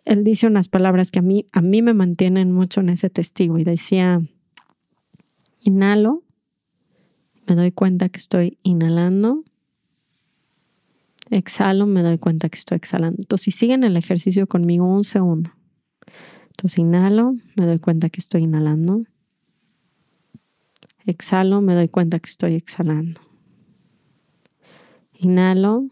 él 0.04 0.24
dice 0.24 0.46
unas 0.46 0.68
palabras 0.68 1.10
que 1.10 1.20
a 1.20 1.22
mí, 1.22 1.46
a 1.52 1.60
mí 1.60 1.80
me 1.80 1.94
mantienen 1.94 2.50
mucho 2.50 2.80
en 2.80 2.88
ese 2.88 3.08
testigo 3.08 3.58
y 3.58 3.64
decía, 3.64 4.20
inhalo 5.62 6.22
me 7.46 7.56
doy 7.56 7.72
cuenta 7.72 8.08
que 8.08 8.18
estoy 8.18 8.58
inhalando. 8.62 9.44
Exhalo, 11.30 11.86
me 11.86 12.02
doy 12.02 12.18
cuenta 12.18 12.48
que 12.48 12.58
estoy 12.58 12.76
exhalando. 12.76 13.20
Entonces, 13.20 13.44
si 13.44 13.50
siguen 13.50 13.84
el 13.84 13.96
ejercicio 13.96 14.46
conmigo 14.46 14.86
un 14.86 15.04
segundo. 15.04 15.50
Entonces, 16.46 16.78
inhalo, 16.78 17.34
me 17.56 17.66
doy 17.66 17.78
cuenta 17.78 18.10
que 18.10 18.20
estoy 18.20 18.44
inhalando. 18.44 19.04
Exhalo, 21.04 21.60
me 21.62 21.74
doy 21.74 21.88
cuenta 21.88 22.18
que 22.20 22.28
estoy 22.28 22.54
exhalando. 22.54 23.20
Inhalo. 25.14 25.88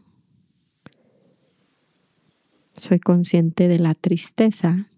Soy 2.77 3.01
consciente 3.01 3.67
de 3.67 3.79
la 3.79 3.95
tristeza. 3.95 4.89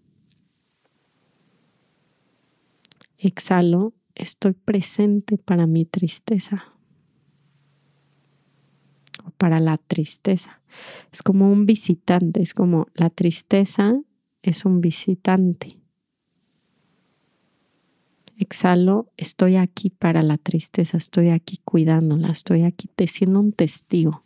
Exhalo, 3.17 3.93
estoy 4.15 4.53
presente 4.53 5.37
para 5.37 5.67
mi 5.67 5.85
tristeza 5.85 6.73
o 9.25 9.31
para 9.31 9.59
la 9.59 9.77
tristeza. 9.77 10.61
Es 11.11 11.23
como 11.23 11.51
un 11.51 11.65
visitante, 11.65 12.41
es 12.41 12.53
como 12.53 12.87
la 12.93 13.09
tristeza 13.09 13.99
es 14.41 14.65
un 14.65 14.81
visitante. 14.81 15.77
Exhalo, 18.37 19.11
estoy 19.15 19.55
aquí 19.55 19.89
para 19.89 20.21
la 20.21 20.37
tristeza, 20.37 20.97
estoy 20.97 21.29
aquí 21.29 21.59
cuidándola, 21.63 22.29
estoy 22.29 22.63
aquí 22.63 22.89
siendo 23.07 23.39
un 23.39 23.53
testigo. 23.53 24.23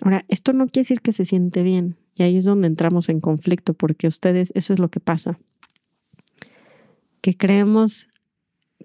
Ahora, 0.00 0.24
esto 0.28 0.52
no 0.52 0.66
quiere 0.66 0.84
decir 0.84 1.00
que 1.00 1.12
se 1.12 1.24
siente 1.24 1.62
bien, 1.62 1.96
y 2.14 2.22
ahí 2.22 2.36
es 2.36 2.44
donde 2.44 2.66
entramos 2.66 3.08
en 3.08 3.20
conflicto, 3.20 3.74
porque 3.74 4.06
ustedes, 4.06 4.52
eso 4.54 4.72
es 4.72 4.80
lo 4.80 4.90
que 4.90 5.00
pasa 5.00 5.38
que 7.22 7.36
creemos 7.36 8.08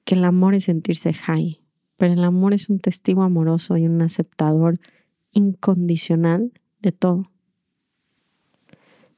que 0.06 0.15
el 0.15 0.24
amor 0.24 0.56
es 0.56 0.65
sentirse 0.65 1.12
high, 1.13 1.60
pero 1.98 2.13
el 2.13 2.24
amor 2.24 2.53
es 2.53 2.70
un 2.70 2.79
testigo 2.79 3.24
amoroso 3.24 3.75
y 3.75 3.86
un 3.86 4.01
aceptador 4.01 4.79
incondicional 5.34 6.53
de 6.79 6.91
todo. 6.91 7.32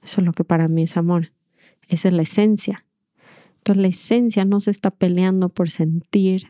Eso 0.02 0.22
es 0.22 0.26
lo 0.26 0.34
que 0.34 0.46
para 0.46 0.68
mí 0.68 0.84
es 0.84 0.98
amor. 0.98 1.32
Esa 1.90 2.08
es 2.08 2.14
la 2.14 2.24
esencia. 2.24 2.86
Entonces 3.58 3.82
la 3.82 3.88
esencia 3.90 4.46
no 4.46 4.62
se 4.62 4.72
está 4.72 4.90
peleando 4.90 5.50
por 5.50 5.70
sentir 5.70 6.48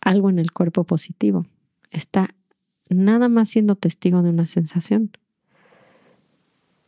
algo 0.00 0.28
en 0.28 0.40
el 0.40 0.50
cuerpo 0.50 0.84
positivo. 0.84 1.46
Está 1.90 2.34
nada 2.90 3.28
más 3.28 3.50
siendo 3.50 3.76
testigo 3.76 4.22
de 4.22 4.30
una 4.30 4.46
sensación. 4.46 5.12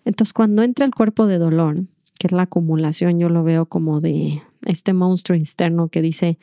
Entonces 0.04 0.32
cuando 0.32 0.62
entra 0.62 0.84
el 0.84 0.94
cuerpo 0.94 1.26
de 1.26 1.38
dolor, 1.38 1.84
que 2.18 2.28
es 2.28 2.32
la 2.32 2.42
acumulación, 2.42 3.18
yo 3.18 3.28
lo 3.28 3.42
veo 3.44 3.66
como 3.66 4.00
de 4.00 4.42
este 4.64 4.92
monstruo 4.92 5.36
externo 5.36 5.88
que 5.88 6.02
dice, 6.02 6.38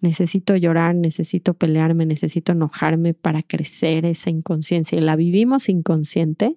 necesito 0.00 0.56
llorar, 0.56 0.94
necesito 0.94 1.54
pelearme, 1.54 2.06
necesito 2.06 2.52
enojarme 2.52 3.14
para 3.14 3.42
crecer 3.42 4.04
esa 4.04 4.30
inconsciencia. 4.30 4.98
Y 4.98 5.00
la 5.00 5.16
vivimos 5.16 5.68
inconsciente. 5.68 6.56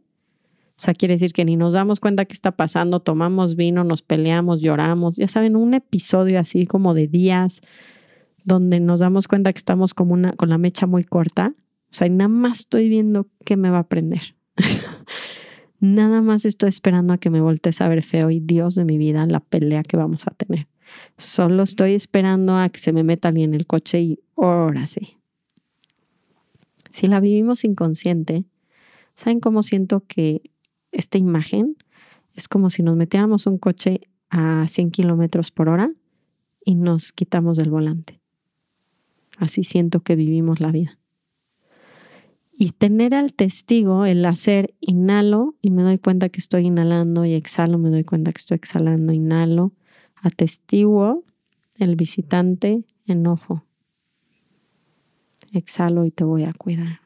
O 0.80 0.82
sea, 0.82 0.94
quiere 0.94 1.16
decir 1.16 1.34
que 1.34 1.46
ni 1.46 1.58
nos 1.58 1.74
damos 1.74 2.00
cuenta 2.00 2.26
qué 2.26 2.34
está 2.34 2.52
pasando, 2.52 3.02
tomamos 3.02 3.56
vino, 3.56 3.84
nos 3.84 4.02
peleamos, 4.02 4.62
lloramos. 4.62 5.18
Ya 5.18 5.28
saben, 5.28 5.56
un 5.56 5.74
episodio 5.74 6.40
así 6.40 6.66
como 6.66 6.94
de 6.94 7.08
días 7.08 7.62
donde 8.46 8.80
nos 8.80 9.02
damos 9.02 9.28
cuenta 9.28 9.52
que 9.52 9.58
estamos 9.58 9.94
como 9.94 10.14
una, 10.14 10.32
con 10.34 10.50
la 10.50 10.58
mecha 10.58 10.88
muy 10.88 11.04
corta. 11.04 11.54
O 11.92 11.94
sea, 11.94 12.08
y 12.08 12.12
nada 12.12 12.30
más 12.30 12.60
estoy 12.60 12.88
viendo 12.88 13.28
qué 13.46 13.58
me 13.58 13.70
va 13.70 13.78
a 13.78 13.82
aprender. 13.82 14.36
nada 15.80 16.22
más 16.22 16.46
estoy 16.46 16.70
esperando 16.70 17.14
a 17.14 17.18
que 17.18 17.30
me 17.30 17.42
voltees 17.42 17.82
a 17.82 17.88
ver 17.88 18.02
feo 18.04 18.30
y 18.30 18.40
Dios 18.40 18.76
de 18.76 18.86
mi 18.86 18.98
vida, 18.98 19.26
la 19.26 19.40
pelea 19.40 19.84
que 19.84 19.98
vamos 19.98 20.28
a 20.28 20.32
tener. 20.32 20.68
Solo 21.18 21.64
estoy 21.64 21.94
esperando 21.94 22.56
a 22.58 22.70
que 22.70 22.80
se 22.80 22.92
me 22.94 23.04
meta 23.04 23.28
alguien 23.28 23.54
en 23.54 23.60
el 23.60 23.68
coche 23.68 24.02
y 24.02 24.20
ahora 24.36 24.88
sí. 24.88 25.18
Si 26.90 27.08
la 27.08 27.20
vivimos 27.20 27.64
inconsciente, 27.64 28.46
¿saben 29.16 29.40
cómo 29.40 29.64
siento 29.64 30.04
que 30.08 30.42
esta 30.92 31.18
imagen 31.18 31.78
es 32.36 32.48
como 32.48 32.70
si 32.70 32.84
nos 32.84 32.96
metiéramos 32.96 33.46
un 33.46 33.58
coche 33.58 34.02
a 34.30 34.68
100 34.68 34.92
kilómetros 34.92 35.52
por 35.52 35.70
hora 35.70 35.92
y 36.66 36.76
nos 36.76 37.12
quitamos 37.12 37.58
del 37.58 37.70
volante? 37.70 38.20
Así 39.38 39.64
siento 39.64 40.02
que 40.02 40.16
vivimos 40.16 40.60
la 40.60 40.72
vida. 40.72 40.99
Y 42.62 42.74
tener 42.74 43.16
al 43.16 43.32
testigo, 43.32 44.06
el 44.06 44.26
hacer 44.26 44.76
inhalo 44.82 45.56
y 45.62 45.70
me 45.72 45.82
doy 45.82 45.98
cuenta 45.98 46.28
que 46.28 46.40
estoy 46.40 46.66
inhalando 46.66 47.24
y 47.24 47.34
exhalo, 47.34 47.78
me 47.78 47.90
doy 47.90 48.04
cuenta 48.04 48.34
que 48.34 48.40
estoy 48.40 48.56
exhalando, 48.56 49.14
inhalo, 49.14 49.72
Atestiguo 50.22 51.24
el 51.78 51.96
visitante 51.96 52.84
enojo. 53.06 53.64
Exhalo 55.54 56.04
y 56.04 56.12
te 56.12 56.26
voy 56.26 56.44
a 56.44 56.52
cuidar. 56.52 57.00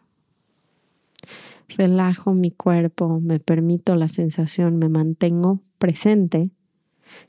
Relajo 1.70 2.34
mi 2.34 2.50
cuerpo, 2.50 3.20
me 3.20 3.40
permito 3.40 3.96
la 3.96 4.08
sensación, 4.08 4.78
me 4.78 4.90
mantengo 4.90 5.62
presente. 5.78 6.50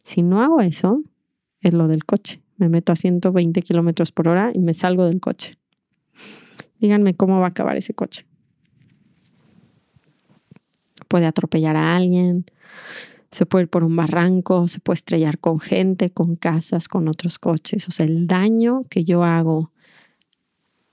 Si 0.02 0.22
no 0.22 0.42
hago 0.42 0.62
eso, 0.62 1.02
es 1.60 1.74
lo 1.74 1.88
del 1.88 2.06
coche. 2.06 2.42
Me 2.56 2.70
meto 2.70 2.90
a 2.90 2.96
120 2.96 3.60
kilómetros 3.60 4.12
por 4.12 4.28
hora 4.28 4.50
y 4.54 4.60
me 4.60 4.72
salgo 4.72 5.04
del 5.04 5.20
coche. 5.20 5.58
Díganme 6.84 7.14
cómo 7.14 7.40
va 7.40 7.46
a 7.46 7.48
acabar 7.48 7.78
ese 7.78 7.94
coche. 7.94 8.26
Puede 11.08 11.24
atropellar 11.24 11.78
a 11.78 11.96
alguien, 11.96 12.44
se 13.30 13.46
puede 13.46 13.62
ir 13.62 13.70
por 13.70 13.84
un 13.84 13.96
barranco, 13.96 14.68
se 14.68 14.80
puede 14.80 14.96
estrellar 14.96 15.38
con 15.38 15.60
gente, 15.60 16.10
con 16.10 16.34
casas, 16.34 16.88
con 16.88 17.08
otros 17.08 17.38
coches. 17.38 17.88
O 17.88 17.90
sea, 17.90 18.04
el 18.04 18.26
daño 18.26 18.84
que 18.90 19.02
yo 19.02 19.24
hago 19.24 19.72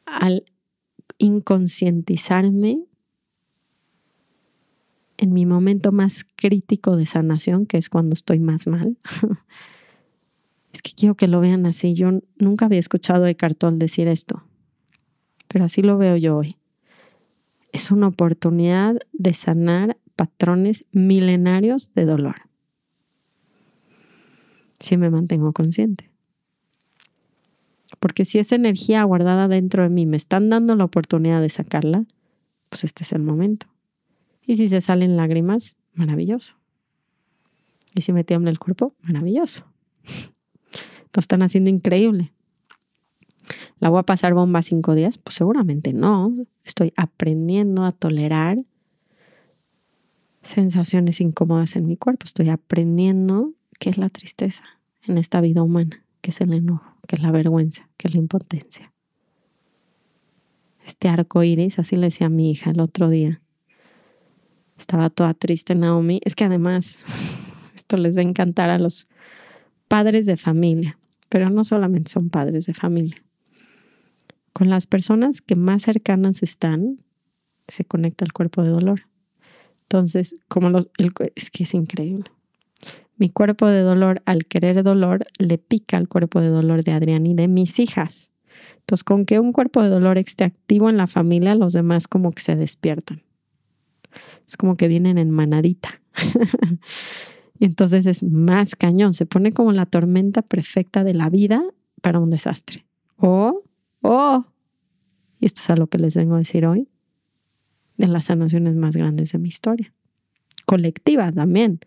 al 0.06 0.46
inconscientizarme 1.18 2.86
en 5.18 5.34
mi 5.34 5.46
momento 5.46 5.92
más 5.92 6.26
crítico 6.38 6.96
de 6.96 7.06
sanación, 7.06 7.66
que 7.66 7.78
es 7.78 7.90
cuando 7.90 8.14
estoy 8.14 8.40
más 8.40 8.66
mal. 8.66 8.98
es 10.72 10.82
que 10.82 10.94
quiero 10.94 11.16
que 11.16 11.28
lo 11.28 11.42
vean 11.42 11.66
así. 11.66 11.96
Yo 11.96 12.12
nunca 12.38 12.68
había 12.68 12.80
escuchado 12.80 13.26
a 13.26 13.30
Eckhart 13.30 13.58
Tolle 13.58 13.76
decir 13.78 14.08
esto, 14.08 14.46
pero 15.52 15.66
así 15.66 15.82
lo 15.82 15.98
veo 15.98 16.16
yo 16.16 16.38
hoy. 16.38 16.56
Es 17.74 17.92
una 17.92 18.08
oportunidad 18.08 18.96
de 19.12 19.34
sanar 19.34 19.98
patrones 20.16 20.86
milenarios 20.92 21.94
de 21.94 22.06
dolor. 22.06 22.36
Si 24.80 24.96
me 24.96 25.10
mantengo 25.10 25.52
consciente. 25.52 26.10
Porque 28.00 28.24
si 28.24 28.40
esa 28.40 28.56
energía 28.56 29.04
guardada 29.04 29.48
dentro 29.48 29.84
de 29.84 29.90
mí 29.90 30.06
me 30.06 30.16
están 30.16 30.50
dando 30.50 30.76
la 30.76 30.86
oportunidad 30.86 31.42
de 31.42 31.50
sacarla, 31.50 32.06
pues 32.70 32.86
este 32.86 33.04
es 33.04 33.12
el 33.12 33.22
momento. 33.22 33.68
Y 34.46 34.56
si 34.56 34.70
se 34.70 34.80
salen 34.80 35.18
lágrimas, 35.18 35.76
maravilloso. 35.94 36.56
Y 37.94 38.02
si 38.02 38.14
me 38.14 38.24
tiembla 38.24 38.52
el 38.52 38.60
cuerpo, 38.60 38.96
maravilloso. 39.02 39.66
Lo 41.14 41.20
están 41.20 41.44
haciendo 41.44 41.70
increíble. 41.70 42.32
¿La 43.82 43.90
voy 43.90 44.00
a 44.00 44.04
pasar 44.04 44.36
bomba 44.36 44.62
cinco 44.62 44.94
días? 44.94 45.18
Pues 45.18 45.34
seguramente 45.34 45.92
no. 45.92 46.32
Estoy 46.64 46.94
aprendiendo 46.96 47.84
a 47.84 47.92
tolerar 47.92 48.58
sensaciones 50.44 51.20
incómodas 51.20 51.76
en 51.76 51.88
mi 51.88 51.98
cuerpo. 51.98 52.26
Estoy 52.26 52.50
aprendiendo 52.50 53.54
qué 53.80 53.90
es 53.90 53.98
la 53.98 54.10
tristeza 54.10 54.64
en 55.08 55.18
esta 55.18 55.42
vida 55.42 55.64
humana, 55.64 56.06
qué 56.22 56.30
es 56.30 56.42
el 56.42 56.54
enojo, 56.54 56.96
qué 57.08 57.16
es 57.16 57.24
la 57.24 57.32
vergüenza, 57.32 57.90
qué 57.98 58.08
es 58.08 58.14
la 58.14 58.20
impotencia. 58.20 58.94
Este 60.86 61.08
arco 61.08 61.42
iris, 61.42 61.80
así 61.80 61.96
le 61.96 62.06
decía 62.06 62.28
a 62.28 62.30
mi 62.30 62.52
hija 62.52 62.70
el 62.70 62.82
otro 62.82 63.10
día. 63.10 63.42
Estaba 64.78 65.10
toda 65.10 65.34
triste 65.34 65.74
Naomi. 65.74 66.22
Es 66.24 66.36
que 66.36 66.44
además, 66.44 67.04
esto 67.76 67.98
les 67.98 68.16
va 68.16 68.22
a 68.22 68.26
encantar 68.26 68.70
a 68.70 68.78
los 68.78 69.08
padres 69.88 70.28
de 70.28 70.38
familia, 70.38 71.00
pero 71.30 71.50
no 71.50 71.64
solamente 71.64 72.12
son 72.12 72.30
padres 72.30 72.68
de 72.68 72.76
familia. 72.76 73.24
Con 74.62 74.70
las 74.70 74.86
personas 74.86 75.42
que 75.42 75.56
más 75.56 75.82
cercanas 75.82 76.44
están, 76.44 77.00
se 77.68 77.84
conecta 77.84 78.26
el 78.26 78.32
cuerpo 78.32 78.62
de 78.62 78.70
dolor. 78.70 79.08
Entonces, 79.86 80.36
como 80.50 80.70
los, 80.70 80.88
es 81.34 81.50
que 81.50 81.64
es 81.64 81.74
increíble. 81.74 82.26
Mi 83.18 83.32
cuerpo 83.32 83.66
de 83.66 83.82
dolor, 83.82 84.22
al 84.26 84.46
querer 84.46 84.84
dolor, 84.84 85.24
le 85.40 85.58
pica 85.58 85.98
al 85.98 86.08
cuerpo 86.08 86.42
de 86.42 86.50
dolor 86.50 86.84
de 86.84 86.92
Adrián 86.92 87.26
y 87.26 87.34
de 87.34 87.48
mis 87.48 87.80
hijas. 87.80 88.30
Entonces, 88.82 89.04
con 89.04 89.26
que 89.26 89.40
un 89.40 89.52
cuerpo 89.52 89.82
de 89.82 89.90
dolor 89.90 90.20
esté 90.20 90.44
activo 90.44 90.92
en 90.92 90.98
la 90.98 91.08
familia, 91.08 91.56
los 91.56 91.74
demás 91.74 92.08
como 92.08 92.32
que 92.32 92.44
se 92.44 92.56
despiertan. 92.56 93.24
Es 94.48 94.58
como 94.58 94.78
que 94.78 94.88
vienen 94.88 95.18
en 95.18 95.32
manadita. 95.32 96.04
y 97.58 97.66
entonces 97.66 98.06
es 98.06 98.22
más 98.22 98.76
cañón. 98.76 99.16
Se 99.16 99.26
pone 99.26 99.54
como 99.54 99.72
la 99.72 99.88
tormenta 99.88 100.44
perfecta 100.44 101.04
de 101.04 101.16
la 101.16 101.32
vida 101.32 101.64
para 102.04 102.20
un 102.20 102.30
desastre. 102.30 102.86
O, 103.18 103.64
oh, 104.04 104.46
y 105.42 105.48
esto 105.48 105.60
es 105.60 105.70
a 105.72 105.76
lo 105.76 105.88
que 105.88 105.98
les 105.98 106.16
vengo 106.16 106.36
a 106.36 106.38
decir 106.38 106.66
hoy, 106.66 106.88
de 107.98 108.08
las 108.08 108.26
sanaciones 108.26 108.76
más 108.76 108.96
grandes 108.96 109.32
de 109.32 109.40
mi 109.40 109.50
historia. 109.50 109.92
Colectiva 110.66 111.32
también, 111.32 111.80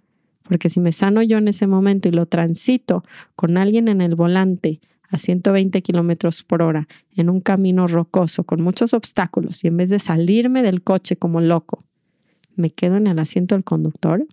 porque 0.43 0.69
si 0.69 0.81
me 0.81 0.93
sano 0.93 1.23
yo 1.23 1.39
en 1.39 1.49
ese 1.49 1.67
momento 1.67 2.09
y 2.09 2.13
lo 2.13 2.27
transito 2.27 3.05
con 3.37 3.57
alguien 3.57 3.89
en 3.89 4.01
el 4.01 4.17
volante 4.17 4.81
a 5.09 5.19
120 5.19 5.81
kilómetros 5.83 6.43
por 6.43 6.63
hora 6.63 6.89
en 7.15 7.31
un 7.31 7.41
camino 7.41 7.87
rocoso 7.87 8.43
con 8.43 8.61
muchos 8.61 8.93
obstáculos 8.93 9.63
y 9.63 9.69
en 9.69 9.77
vez 9.77 9.89
de 9.89 10.01
salirme 10.01 10.63
del 10.63 10.83
coche 10.83 11.17
como 11.17 11.41
loco, 11.41 11.85
me 12.57 12.71
quedo 12.71 12.97
en 12.97 13.07
el 13.07 13.21
asiento 13.21 13.55
del 13.55 13.65
conductor, 13.65 14.27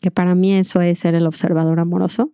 que 0.00 0.12
para 0.12 0.36
mí 0.36 0.54
eso 0.54 0.80
es 0.80 1.00
ser 1.00 1.16
el 1.16 1.26
observador 1.26 1.80
amoroso, 1.80 2.30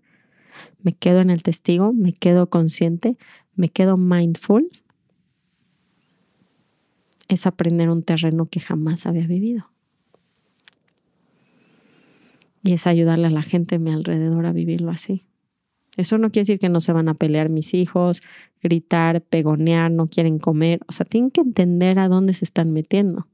me 0.83 0.93
quedo 0.93 1.21
en 1.21 1.31
el 1.31 1.43
testigo, 1.43 1.95
me 1.95 2.13
quedo 2.13 2.51
consciente, 2.51 3.17
me 3.55 3.71
quedo 3.71 3.97
mindful 3.97 4.69
es 7.33 7.47
aprender 7.47 7.89
un 7.89 8.03
terreno 8.03 8.47
que 8.47 8.61
jamás 8.61 9.07
había 9.07 9.27
vivido. 9.27 9.71
Y 12.63 12.73
es 12.73 12.87
ayudarle 12.87 13.27
a 13.27 13.31
la 13.31 13.43
gente 13.43 13.77
a 13.77 13.79
mi 13.79 13.91
alrededor 13.91 14.47
a 14.47 14.53
vivirlo 14.53 14.91
así. 14.91 15.23
Eso 15.97 16.17
no 16.19 16.31
quiere 16.31 16.43
decir 16.43 16.59
que 16.59 16.69
no 16.69 16.81
se 16.81 16.93
van 16.93 17.09
a 17.09 17.15
pelear 17.15 17.49
mis 17.49 17.75
hijos, 17.75 18.23
gritar, 18.63 19.23
pegonear, 19.23 19.91
no 19.91 20.07
quieren 20.07 20.39
comer. 20.39 20.81
O 20.87 20.93
sea, 20.93 21.05
tienen 21.05 21.31
que 21.31 21.41
entender 21.41 21.99
a 21.99 22.09
dónde 22.09 22.35
se 22.35 22.45
están 22.45 22.73
metiendo. 22.73 23.27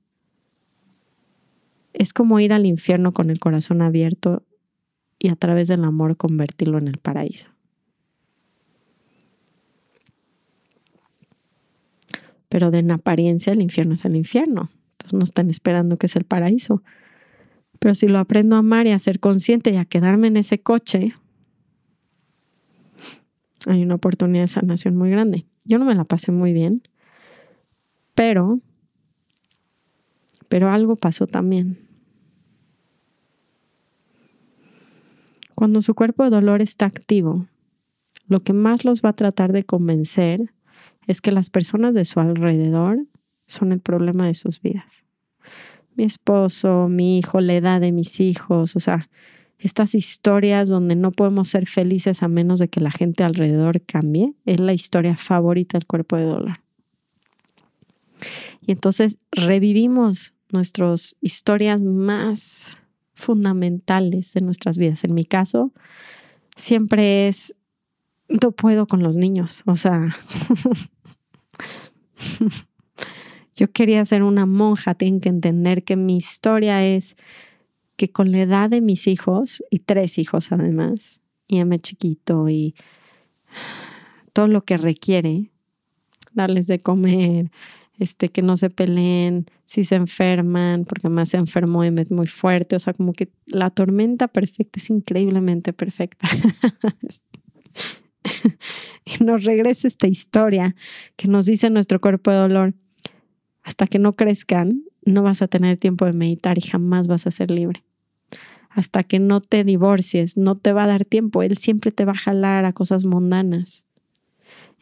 Es 1.93 2.13
como 2.13 2.41
ir 2.41 2.53
al 2.53 2.67
infierno 2.67 3.13
con 3.13 3.31
el 3.31 3.39
corazón 3.39 3.83
abierto 3.83 4.45
y 5.19 5.29
a 5.29 5.37
través 5.37 5.69
del 5.69 5.85
amor 5.85 6.17
convertirlo 6.17 6.79
en 6.79 6.89
el 6.89 6.99
paraíso. 6.99 7.51
Pero 12.49 12.71
de 12.71 12.79
en 12.79 12.91
apariencia 12.91 13.53
el 13.53 13.63
infierno 13.63 13.95
es 13.95 14.05
el 14.05 14.17
infierno. 14.17 14.71
Entonces 14.93 15.15
no 15.15 15.25
están 15.25 15.51
esperando 15.51 15.97
que 15.97 16.07
es 16.07 16.17
el 16.17 16.25
paraíso. 16.25 16.83
Pero 17.79 17.95
si 17.95 18.09
lo 18.09 18.19
aprendo 18.19 18.57
a 18.57 18.61
amar 18.61 18.87
y 18.87 18.91
a 18.91 18.99
ser 18.99 19.21
consciente 19.21 19.71
y 19.71 19.77
a 19.77 19.85
quedarme 19.85 20.27
en 20.27 20.37
ese 20.37 20.61
coche, 20.61 21.15
hay 23.67 23.83
una 23.83 23.97
oportunidad 23.97 24.45
de 24.45 24.49
sanación 24.49 24.97
muy 24.97 25.11
grande. 25.11 25.47
Yo 25.65 25.79
no 25.79 25.85
me 25.85 25.95
la 25.95 26.05
pasé 26.05 26.33
muy 26.33 26.53
bien, 26.53 26.83
pero, 28.15 28.61
pero 30.49 30.71
algo 30.71 30.97
pasó 30.97 31.27
también. 31.27 31.79
Cuando 35.55 35.83
su 35.83 35.95
cuerpo 35.95 36.25
de 36.25 36.31
dolor 36.31 36.63
está 36.63 36.87
activo, 36.87 37.47
lo 38.29 38.41
que 38.41 38.53
más 38.53 38.85
los 38.85 39.03
va 39.03 39.11
a 39.11 39.15
tratar 39.15 39.53
de 39.53 39.65
convencer 39.65 40.53
es 41.09 41.21
que 41.21 41.33
las 41.33 41.51
personas 41.51 41.95
de 41.95 42.05
su 42.05 42.21
alrededor 42.21 43.05
son 43.47 43.73
el 43.73 43.81
problema 43.81 44.27
de 44.27 44.35
sus 44.35 44.61
vidas. 44.61 45.05
Mi 45.97 46.05
esposo, 46.05 46.89
mi 46.89 47.19
hijo, 47.19 47.41
la 47.41 47.55
edad 47.55 47.81
de 47.81 47.91
mis 47.91 48.21
hijos, 48.21 48.77
o 48.77 48.81
sea, 48.81 49.09
estas 49.59 49.97
historias 49.97 50.69
donde 50.69 50.95
no 50.95 51.11
podemos 51.11 51.49
ser 51.49 51.67
felices 51.67 52.23
a 52.23 52.29
menos 52.29 52.61
de 52.61 52.69
que 52.69 52.81
la 52.81 52.93
gente 52.93 53.25
alrededor 53.25 53.81
cambie, 53.81 54.35
es 54.45 54.61
la 54.61 54.73
historia 54.73 55.17
favorita 55.17 55.79
del 55.79 55.87
cuerpo 55.87 56.17
de 56.17 56.25
dolor. 56.25 56.61
Y 58.65 58.73
entonces 58.73 59.17
revivimos 59.33 60.35
nuestras 60.53 61.17
historias 61.21 61.83
más 61.83 62.77
fundamentales 63.15 64.33
de 64.35 64.43
nuestras 64.43 64.79
vidas. 64.79 65.05
En 65.05 65.15
mi 65.15 65.25
caso, 65.25 65.73
siempre 66.55 67.29
es, 67.29 67.57
no 68.29 68.53
puedo 68.53 68.87
con 68.87 69.03
los 69.03 69.17
niños, 69.17 69.63
o 69.67 69.75
sea, 69.75 70.17
yo 73.55 73.71
quería 73.73 74.05
ser 74.05 74.23
una 74.23 74.47
monja, 74.47 74.95
tienen 74.95 75.21
que 75.21 75.29
entender 75.29 75.85
que 75.85 75.97
mi 75.97 76.17
historia 76.17 76.85
es 76.87 77.17
que 77.97 78.11
con 78.11 78.31
la 78.31 78.41
edad 78.41 78.71
de 78.71 78.81
mis 78.81 79.07
hijos, 79.09 79.63
y 79.71 79.81
tres 79.81 80.19
hijos 80.19 80.53
además, 80.53 81.21
y 81.49 81.65
me 81.65 81.81
chiquito 81.81 82.49
y 82.49 82.75
todo 84.33 84.47
lo 84.47 84.61
que 84.61 84.77
requiere, 84.77 85.51
darles 86.33 86.69
de 86.69 86.79
comer, 86.79 87.51
este, 87.99 88.29
que 88.29 88.43
no 88.43 88.57
se 88.57 88.71
peleen, 88.71 89.47
si 89.65 89.83
se 89.83 89.97
enferman, 89.97 90.85
porque 90.85 91.09
más 91.09 91.31
se 91.31 91.37
enfermó 91.39 91.83
es 91.83 92.11
muy 92.13 92.29
fuerte, 92.29 92.77
o 92.77 92.79
sea, 92.79 92.93
como 92.93 93.13
que 93.13 93.31
la 93.47 93.71
tormenta 93.71 94.29
perfecta 94.29 94.79
es 94.79 94.91
increíblemente 94.91 95.73
perfecta. 95.73 96.29
y 99.05 99.25
nos 99.25 99.45
regresa 99.45 99.89
esta 99.89 100.07
historia 100.07 100.75
que 101.17 101.29
nos 101.29 101.47
dice 101.47 101.71
nuestro 101.71 102.01
cuerpo 102.01 102.31
de 102.31 102.39
dolor, 102.39 102.75
hasta 103.63 103.87
que 103.87 103.99
no 103.99 104.17
crezcan, 104.17 104.83
no 105.05 105.23
vas 105.23 105.43
a 105.43 105.49
tener 105.49 105.79
tiempo 105.79 106.05
de 106.05 106.13
meditar 106.13 106.59
y 106.59 106.63
jamás 106.63 107.09
vas 107.09 107.27
a 107.27 107.31
ser 107.31 107.51
libre. 107.51 107.85
Hasta 108.71 109.03
que 109.03 109.19
no 109.19 109.41
te 109.41 109.65
divorcies, 109.65 110.37
no 110.37 110.57
te 110.57 110.73
va 110.73 110.85
a 110.85 110.87
dar 110.87 111.05
tiempo, 111.05 111.43
Él 111.43 111.57
siempre 111.57 111.91
te 111.91 112.05
va 112.05 112.13
a 112.13 112.19
jalar 112.19 112.65
a 112.65 112.73
cosas 112.73 113.05
mundanas. 113.05 113.87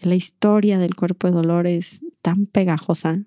La 0.01 0.15
historia 0.15 0.79
del 0.79 0.95
cuerpo 0.95 1.29
de 1.29 1.33
dolor 1.33 1.67
es 1.67 2.05
tan 2.23 2.47
pegajosa, 2.47 3.23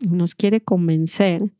nos 0.00 0.34
quiere 0.34 0.60
convencer 0.60 1.50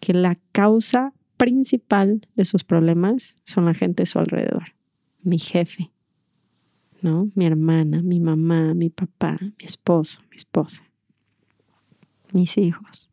que 0.00 0.14
la 0.14 0.38
causa 0.52 1.12
principal 1.36 2.26
de 2.34 2.44
sus 2.44 2.64
problemas 2.64 3.36
son 3.44 3.66
la 3.66 3.74
gente 3.74 4.02
a 4.02 4.06
su 4.06 4.18
alrededor, 4.18 4.74
mi 5.22 5.38
jefe, 5.38 5.90
¿no? 7.02 7.30
Mi 7.34 7.46
hermana, 7.46 8.02
mi 8.02 8.20
mamá, 8.20 8.74
mi 8.74 8.90
papá, 8.90 9.38
mi 9.40 9.64
esposo, 9.64 10.22
mi 10.30 10.36
esposa, 10.36 10.84
mis 12.32 12.56
hijos. 12.58 13.10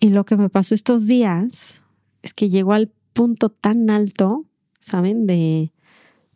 Y 0.00 0.10
lo 0.10 0.24
que 0.24 0.36
me 0.36 0.48
pasó 0.48 0.74
estos 0.74 1.06
días 1.06 1.82
es 2.22 2.34
que 2.34 2.48
llegó 2.48 2.72
al 2.72 2.92
punto 3.12 3.48
tan 3.48 3.90
alto, 3.90 4.44
¿saben? 4.78 5.26
De 5.26 5.72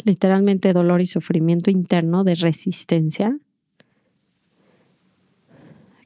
literalmente 0.05 0.73
dolor 0.73 1.01
y 1.01 1.07
sufrimiento 1.07 1.71
interno, 1.71 2.25
de 2.25 2.35
resistencia, 2.35 3.39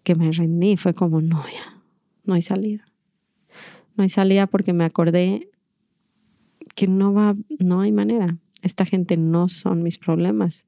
que 0.02 0.14
me 0.14 0.30
rendí. 0.32 0.76
Fue 0.76 0.92
como, 0.92 1.22
no, 1.22 1.42
ya, 1.46 1.82
no 2.24 2.34
hay 2.34 2.42
salida. 2.42 2.84
No 3.96 4.02
hay 4.02 4.10
salida 4.10 4.46
porque 4.46 4.74
me 4.74 4.84
acordé 4.84 5.48
que 6.74 6.86
no 6.86 7.14
va, 7.14 7.34
no 7.58 7.80
hay 7.80 7.90
manera. 7.90 8.36
Esta 8.66 8.84
gente 8.84 9.16
no 9.16 9.48
son 9.48 9.82
mis 9.82 9.98
problemas, 9.98 10.66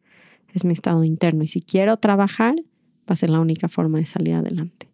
es 0.55 0.65
mi 0.65 0.73
estado 0.73 1.05
interno. 1.05 1.43
Y 1.43 1.47
si 1.47 1.61
quiero 1.61 1.97
trabajar, 1.99 2.55
va 2.57 3.13
a 3.13 3.17
ser 3.17 3.31
la 3.31 3.41
única 3.41 3.69
forma 3.69 3.99
de 3.99 4.07
salir 4.07 4.35
adelante. 4.35 4.89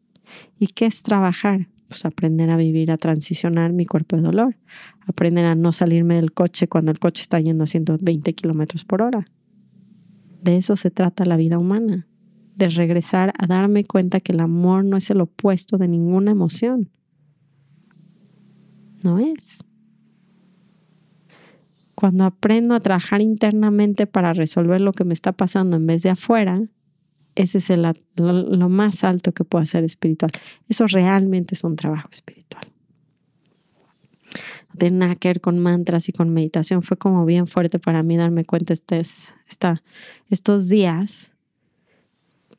¿Y 0.59 0.69
qué 0.69 0.87
es 0.87 1.03
trabajar? 1.03 1.69
pues 1.89 2.05
aprender 2.05 2.51
a 2.51 2.57
vivir, 2.57 2.91
a 2.91 2.97
transicionar 2.97 3.73
mi 3.73 3.87
cuerpo 3.87 4.17
de 4.17 4.23
dolor, 4.23 4.57
aprender 5.07 5.45
a 5.45 5.55
no 5.55 5.73
salirme 5.73 6.17
del 6.17 6.33
coche 6.33 6.67
cuando 6.67 6.91
el 6.91 6.99
coche 6.99 7.23
está 7.23 7.39
yendo 7.41 7.65
a 7.65 7.67
120 7.67 8.35
kilómetros 8.35 8.85
por 8.85 9.03
hora. 9.03 9.27
De 10.43 10.57
eso 10.57 10.77
se 10.77 10.91
trata 10.91 11.25
la 11.25 11.37
vida 11.37 11.59
humana, 11.59 12.09
de 12.57 12.69
regresar 12.69 13.33
a 13.39 13.47
darme 13.47 13.85
cuenta 13.85 14.21
que 14.21 14.33
el 14.33 14.41
amor 14.41 14.85
no 14.85 14.97
es 14.97 15.09
el 15.11 15.21
opuesto 15.21 15.79
de 15.79 15.89
ninguna 15.89 16.33
emoción. 16.33 16.91
No 19.03 19.19
es. 19.19 19.61
Cuando 22.05 22.25
aprendo 22.25 22.75
a 22.75 22.81
trabajar 22.81 23.23
internamente 23.23 24.07
para 24.07 24.35
resolver 24.35 24.79
lo 24.79 24.93
que 24.93 25.05
me 25.05 25.15
está 25.15 25.33
pasando 25.33 25.79
en 25.79 25.87
vez 25.87 26.03
de 26.03 26.11
afuera, 26.11 26.61
ese 27.35 27.57
es 27.57 27.71
lo, 28.17 28.69
más 28.69 29.05
alto 29.05 29.33
que 29.33 29.43
puedo 29.43 29.63
hacer 29.63 29.85
espiritual. 29.85 30.31
Eso 30.69 30.87
realmente 30.87 31.55
es 31.55 31.65
un 31.65 31.77
trabajo 31.77 32.11
espiritual. 32.13 32.67
No 34.69 34.75
tiene 34.79 34.99
nada 34.99 35.15
que 35.17 35.29
ver 35.29 35.41
con 35.41 35.59
mantras 35.61 36.11
y 36.11 36.13
con 36.13 36.29
meditación. 36.29 36.83
Fue 36.83 36.99
como 36.99 37.25
bien 37.25 37.47
fuerte 37.47 37.79
para 37.79 38.03
mí 38.03 38.19
darme 38.19 38.45
cuenta 38.45 38.75
este, 38.75 39.01
estos 40.29 40.69
días 40.69 41.33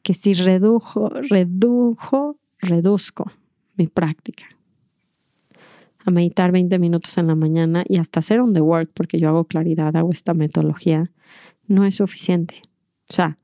que 0.01 0.15
si 0.15 0.34
redujo, 0.34 1.10
redujo, 1.10 2.39
reduzco 2.62 3.31
mi 3.75 3.86
práctica 3.86 4.55
a 6.06 6.12
meditar 6.12 6.52
20 6.52 6.78
minutos 6.80 7.18
en 7.18 7.28
la 7.28 7.36
mañana 7.36 7.84
y 7.88 7.98
hasta 7.98 8.20
hacer 8.20 8.41
un 8.41 8.54
the 8.54 8.62
work, 8.62 8.91
porque 8.94 9.20
yo 9.20 9.30
hago 9.30 9.46
claridad, 9.46 9.96
hago 9.96 10.12
esta 10.12 10.34
metodología, 10.34 11.12
no 11.68 11.86
es 11.86 11.96
suficiente. 11.96 12.62
O 13.10 13.13
sea, 13.13 13.38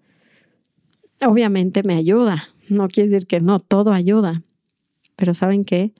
Obviamente 1.23 1.83
me 1.83 1.95
ayuda, 1.95 2.43
no 2.67 2.87
quiere 2.87 3.09
decir 3.11 3.27
que 3.27 3.41
no, 3.41 3.59
todo 3.59 3.91
ayuda, 3.91 4.41
pero 5.15 5.35
¿saben 5.35 5.65
qué? 5.65 5.93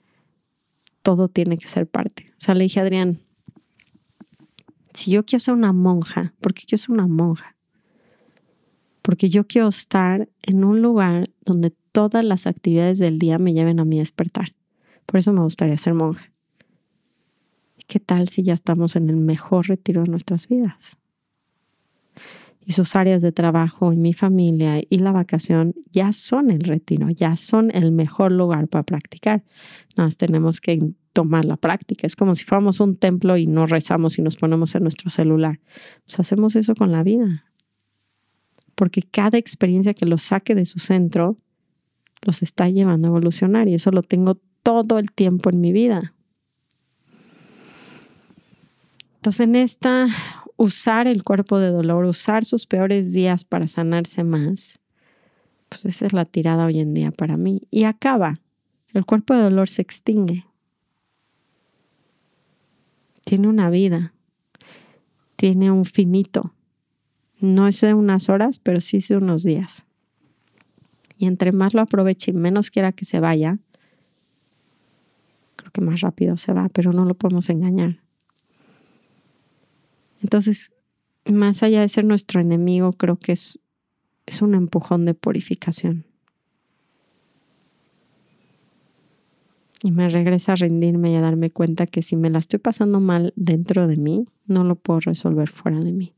Todo 1.02 1.28
tiene 1.28 1.58
que 1.58 1.68
ser 1.68 1.86
parte. 1.86 2.32
O 2.32 2.40
sea, 2.40 2.56
le 2.56 2.64
dije 2.64 2.80
a 2.80 2.82
Adrián, 2.82 3.18
si 4.94 5.12
yo 5.12 5.24
quiero 5.24 5.38
ser 5.38 5.54
una 5.54 5.72
monja, 5.72 6.34
¿por 6.40 6.54
qué 6.54 6.64
quiero 6.66 6.78
ser 6.78 6.90
una 6.90 7.06
monja? 7.06 7.56
Porque 9.00 9.28
yo 9.30 9.46
quiero 9.46 9.68
estar 9.68 10.28
en 10.42 10.64
un 10.64 10.82
lugar 10.82 11.30
donde 11.44 11.72
todas 11.92 12.24
las 12.24 12.48
actividades 12.48 12.98
del 12.98 13.20
día 13.20 13.38
me 13.38 13.54
lleven 13.54 13.78
a 13.78 13.84
mi 13.84 14.00
despertar. 14.00 14.54
Por 15.06 15.18
eso 15.18 15.32
me 15.32 15.42
gustaría 15.42 15.78
ser 15.78 15.94
monja. 15.94 16.31
¿Qué 17.86 18.00
tal 18.00 18.28
si 18.28 18.42
ya 18.42 18.54
estamos 18.54 18.96
en 18.96 19.10
el 19.10 19.16
mejor 19.16 19.68
retiro 19.68 20.02
de 20.02 20.08
nuestras 20.08 20.48
vidas? 20.48 20.96
y 22.64 22.72
sus 22.72 22.94
áreas 22.94 23.22
de 23.22 23.32
trabajo 23.32 23.92
y 23.92 23.96
mi 23.96 24.12
familia 24.12 24.80
y 24.88 24.98
la 24.98 25.12
vacación 25.12 25.74
ya 25.90 26.12
son 26.12 26.50
el 26.50 26.60
retiro, 26.60 27.10
ya 27.10 27.36
son 27.36 27.70
el 27.74 27.92
mejor 27.92 28.32
lugar 28.32 28.68
para 28.68 28.84
practicar. 28.84 29.42
Nos 29.96 30.16
tenemos 30.16 30.60
que 30.60 30.92
tomar 31.12 31.44
la 31.44 31.56
práctica. 31.56 32.06
Es 32.06 32.16
como 32.16 32.34
si 32.34 32.44
fuéramos 32.44 32.80
un 32.80 32.96
templo 32.96 33.36
y 33.36 33.46
no 33.46 33.66
rezamos 33.66 34.18
y 34.18 34.22
nos 34.22 34.36
ponemos 34.36 34.74
en 34.74 34.84
nuestro 34.84 35.10
celular. 35.10 35.60
Pues 36.06 36.20
hacemos 36.20 36.56
eso 36.56 36.74
con 36.74 36.92
la 36.92 37.02
vida. 37.02 37.46
Porque 38.74 39.02
cada 39.02 39.38
experiencia 39.38 39.92
que 39.92 40.06
los 40.06 40.22
saque 40.22 40.54
de 40.54 40.64
su 40.64 40.78
centro 40.78 41.36
los 42.22 42.42
está 42.42 42.68
llevando 42.68 43.08
a 43.08 43.10
evolucionar 43.10 43.68
y 43.68 43.74
eso 43.74 43.90
lo 43.90 44.02
tengo 44.02 44.38
todo 44.62 44.98
el 44.98 45.10
tiempo 45.10 45.50
en 45.50 45.60
mi 45.60 45.72
vida. 45.72 46.14
Entonces, 49.22 49.44
en 49.44 49.54
esta 49.54 50.08
usar 50.56 51.06
el 51.06 51.22
cuerpo 51.22 51.60
de 51.60 51.68
dolor, 51.68 52.06
usar 52.06 52.44
sus 52.44 52.66
peores 52.66 53.12
días 53.12 53.44
para 53.44 53.68
sanarse 53.68 54.24
más, 54.24 54.80
pues 55.68 55.84
esa 55.84 56.06
es 56.06 56.12
la 56.12 56.24
tirada 56.24 56.66
hoy 56.66 56.80
en 56.80 56.92
día 56.92 57.12
para 57.12 57.36
mí. 57.36 57.62
Y 57.70 57.84
acaba, 57.84 58.40
el 58.92 59.06
cuerpo 59.06 59.34
de 59.34 59.42
dolor 59.42 59.68
se 59.68 59.80
extingue. 59.80 60.44
Tiene 63.24 63.46
una 63.46 63.70
vida, 63.70 64.12
tiene 65.36 65.70
un 65.70 65.84
finito. 65.84 66.52
No 67.38 67.68
es 67.68 67.80
de 67.80 67.94
unas 67.94 68.28
horas, 68.28 68.58
pero 68.58 68.80
sí 68.80 68.96
es 68.96 69.06
de 69.06 69.18
unos 69.18 69.44
días. 69.44 69.84
Y 71.16 71.26
entre 71.26 71.52
más 71.52 71.74
lo 71.74 71.80
aproveche 71.80 72.32
y 72.32 72.34
menos 72.34 72.72
quiera 72.72 72.90
que 72.90 73.04
se 73.04 73.20
vaya, 73.20 73.60
creo 75.54 75.70
que 75.70 75.80
más 75.80 76.00
rápido 76.00 76.36
se 76.36 76.52
va, 76.52 76.68
pero 76.70 76.92
no 76.92 77.04
lo 77.04 77.14
podemos 77.14 77.48
engañar. 77.50 78.01
Entonces, 80.22 80.72
más 81.26 81.62
allá 81.62 81.80
de 81.80 81.88
ser 81.88 82.04
nuestro 82.04 82.40
enemigo, 82.40 82.92
creo 82.92 83.16
que 83.16 83.32
es, 83.32 83.58
es 84.24 84.40
un 84.40 84.54
empujón 84.54 85.04
de 85.04 85.14
purificación. 85.14 86.06
Y 89.82 89.90
me 89.90 90.08
regresa 90.08 90.52
a 90.52 90.56
rendirme 90.56 91.10
y 91.10 91.16
a 91.16 91.20
darme 91.20 91.50
cuenta 91.50 91.86
que 91.86 92.02
si 92.02 92.14
me 92.14 92.30
la 92.30 92.38
estoy 92.38 92.60
pasando 92.60 93.00
mal 93.00 93.32
dentro 93.34 93.88
de 93.88 93.96
mí, 93.96 94.26
no 94.46 94.62
lo 94.62 94.76
puedo 94.76 95.00
resolver 95.00 95.48
fuera 95.48 95.80
de 95.80 95.92
mí. 95.92 96.14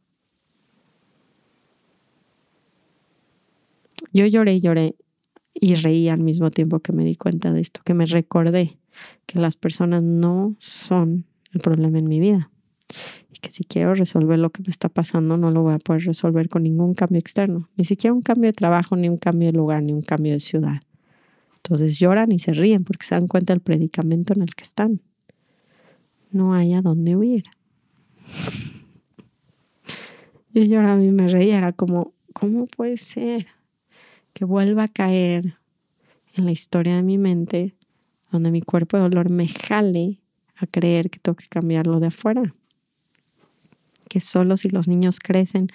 Yo 4.12 4.26
lloré 4.26 4.54
y 4.54 4.60
lloré 4.60 4.96
y 5.54 5.74
reí 5.76 6.08
al 6.10 6.20
mismo 6.20 6.50
tiempo 6.50 6.80
que 6.80 6.92
me 6.92 7.04
di 7.04 7.16
cuenta 7.16 7.52
de 7.52 7.60
esto, 7.62 7.80
que 7.84 7.94
me 7.94 8.04
recordé 8.04 8.78
que 9.24 9.38
las 9.38 9.56
personas 9.56 10.02
no 10.02 10.54
son 10.58 11.24
el 11.52 11.60
problema 11.60 11.98
en 11.98 12.08
mi 12.08 12.20
vida 12.20 12.50
que 13.44 13.50
si 13.50 13.62
quiero 13.64 13.94
resolver 13.94 14.38
lo 14.38 14.48
que 14.48 14.62
me 14.62 14.70
está 14.70 14.88
pasando 14.88 15.36
no 15.36 15.50
lo 15.50 15.62
voy 15.62 15.74
a 15.74 15.78
poder 15.78 16.04
resolver 16.04 16.48
con 16.48 16.62
ningún 16.62 16.94
cambio 16.94 17.18
externo, 17.18 17.68
ni 17.76 17.84
siquiera 17.84 18.14
un 18.14 18.22
cambio 18.22 18.48
de 18.48 18.54
trabajo, 18.54 18.96
ni 18.96 19.10
un 19.10 19.18
cambio 19.18 19.48
de 19.48 19.52
lugar, 19.52 19.82
ni 19.82 19.92
un 19.92 20.00
cambio 20.00 20.32
de 20.32 20.40
ciudad. 20.40 20.80
Entonces 21.56 21.98
lloran 21.98 22.32
y 22.32 22.38
se 22.38 22.54
ríen 22.54 22.84
porque 22.84 23.04
se 23.04 23.14
dan 23.14 23.28
cuenta 23.28 23.52
del 23.52 23.60
predicamento 23.60 24.32
en 24.32 24.42
el 24.42 24.54
que 24.54 24.64
están. 24.64 25.02
No 26.30 26.54
hay 26.54 26.72
a 26.72 26.80
dónde 26.80 27.16
huir. 27.16 27.44
Yo 30.54 30.62
lloraba 30.62 31.02
y 31.02 31.10
me 31.10 31.28
reía, 31.28 31.58
era 31.58 31.72
como, 31.72 32.14
¿cómo 32.32 32.66
puede 32.66 32.96
ser 32.96 33.46
que 34.32 34.46
vuelva 34.46 34.84
a 34.84 34.88
caer 34.88 35.58
en 36.34 36.46
la 36.46 36.52
historia 36.52 36.96
de 36.96 37.02
mi 37.02 37.18
mente 37.18 37.74
donde 38.30 38.50
mi 38.50 38.62
cuerpo 38.62 38.96
de 38.96 39.02
dolor 39.02 39.28
me 39.28 39.48
jale 39.48 40.20
a 40.56 40.66
creer 40.66 41.10
que 41.10 41.18
tengo 41.18 41.36
que 41.36 41.48
cambiarlo 41.48 42.00
de 42.00 42.06
afuera? 42.06 42.54
Que 44.14 44.20
solo 44.20 44.56
si 44.56 44.68
los 44.68 44.86
niños 44.86 45.18
crecen, 45.18 45.66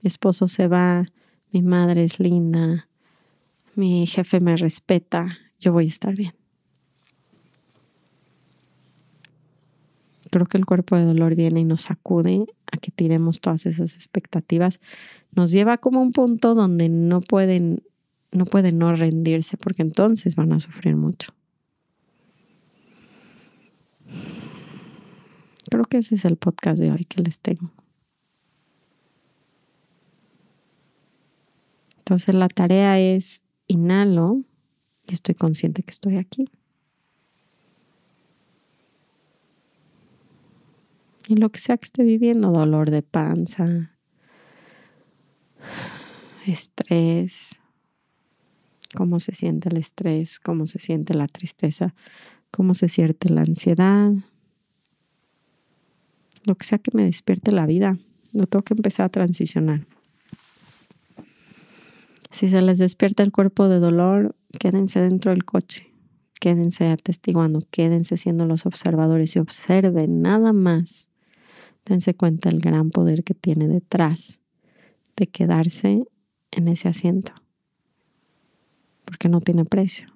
mi 0.00 0.06
esposo 0.06 0.46
se 0.46 0.68
va, 0.68 1.10
mi 1.50 1.62
madre 1.62 2.04
es 2.04 2.20
linda, 2.20 2.86
mi 3.74 4.06
jefe 4.06 4.38
me 4.38 4.56
respeta, 4.56 5.36
yo 5.58 5.72
voy 5.72 5.86
a 5.86 5.88
estar 5.88 6.14
bien. 6.14 6.32
Creo 10.30 10.46
que 10.46 10.58
el 10.58 10.64
cuerpo 10.64 10.94
de 10.94 11.06
dolor 11.06 11.34
viene 11.34 11.58
y 11.58 11.64
nos 11.64 11.82
sacude 11.82 12.46
a 12.70 12.76
que 12.76 12.92
tiremos 12.92 13.40
todas 13.40 13.66
esas 13.66 13.96
expectativas. 13.96 14.78
Nos 15.32 15.50
lleva 15.50 15.78
como 15.78 16.00
un 16.00 16.12
punto 16.12 16.54
donde 16.54 16.88
no 16.88 17.20
pueden, 17.20 17.82
no 18.30 18.44
pueden 18.44 18.78
no 18.78 18.94
rendirse 18.94 19.56
porque 19.56 19.82
entonces 19.82 20.36
van 20.36 20.52
a 20.52 20.60
sufrir 20.60 20.94
mucho. 20.94 21.34
Creo 25.68 25.84
que 25.86 25.96
ese 25.96 26.14
es 26.14 26.24
el 26.24 26.36
podcast 26.36 26.80
de 26.80 26.92
hoy 26.92 27.04
que 27.04 27.22
les 27.22 27.40
tengo. 27.40 27.72
Entonces 32.08 32.34
la 32.34 32.48
tarea 32.48 32.98
es 32.98 33.42
inhalo 33.66 34.42
y 35.06 35.12
estoy 35.12 35.34
consciente 35.34 35.82
que 35.82 35.90
estoy 35.90 36.16
aquí. 36.16 36.48
Y 41.26 41.36
lo 41.36 41.50
que 41.50 41.58
sea 41.58 41.76
que 41.76 41.84
esté 41.84 42.04
viviendo, 42.04 42.50
dolor 42.50 42.90
de 42.90 43.02
panza, 43.02 43.94
estrés, 46.46 47.60
cómo 48.96 49.20
se 49.20 49.34
siente 49.34 49.68
el 49.68 49.76
estrés, 49.76 50.40
cómo 50.40 50.64
se 50.64 50.78
siente 50.78 51.12
la 51.12 51.26
tristeza, 51.26 51.94
cómo 52.50 52.72
se 52.72 52.88
siente 52.88 53.28
la 53.28 53.42
ansiedad, 53.42 54.12
lo 56.44 56.54
que 56.54 56.64
sea 56.64 56.78
que 56.78 56.90
me 56.94 57.04
despierte 57.04 57.52
la 57.52 57.66
vida, 57.66 57.98
lo 58.32 58.46
tengo 58.46 58.62
que 58.62 58.72
empezar 58.72 59.04
a 59.04 59.10
transicionar. 59.10 59.86
Si 62.38 62.48
se 62.48 62.62
les 62.62 62.78
despierta 62.78 63.24
el 63.24 63.32
cuerpo 63.32 63.68
de 63.68 63.80
dolor, 63.80 64.36
quédense 64.60 65.00
dentro 65.00 65.32
del 65.32 65.44
coche, 65.44 65.92
quédense 66.38 66.86
atestiguando, 66.86 67.58
quédense 67.72 68.16
siendo 68.16 68.46
los 68.46 68.64
observadores 68.64 69.34
y 69.34 69.40
observen 69.40 70.22
nada 70.22 70.52
más. 70.52 71.08
Dense 71.84 72.14
cuenta 72.14 72.48
del 72.48 72.60
gran 72.60 72.90
poder 72.90 73.24
que 73.24 73.34
tiene 73.34 73.66
detrás 73.66 74.38
de 75.16 75.26
quedarse 75.26 76.04
en 76.52 76.68
ese 76.68 76.86
asiento, 76.86 77.32
porque 79.04 79.28
no 79.28 79.40
tiene 79.40 79.64
precio. 79.64 80.06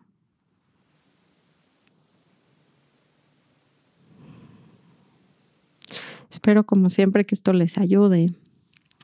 Espero 6.31 6.65
como 6.67 6.89
siempre 6.89 7.27
que 7.27 7.35
esto 7.35 7.53
les 7.53 7.79
ayude 7.79 8.33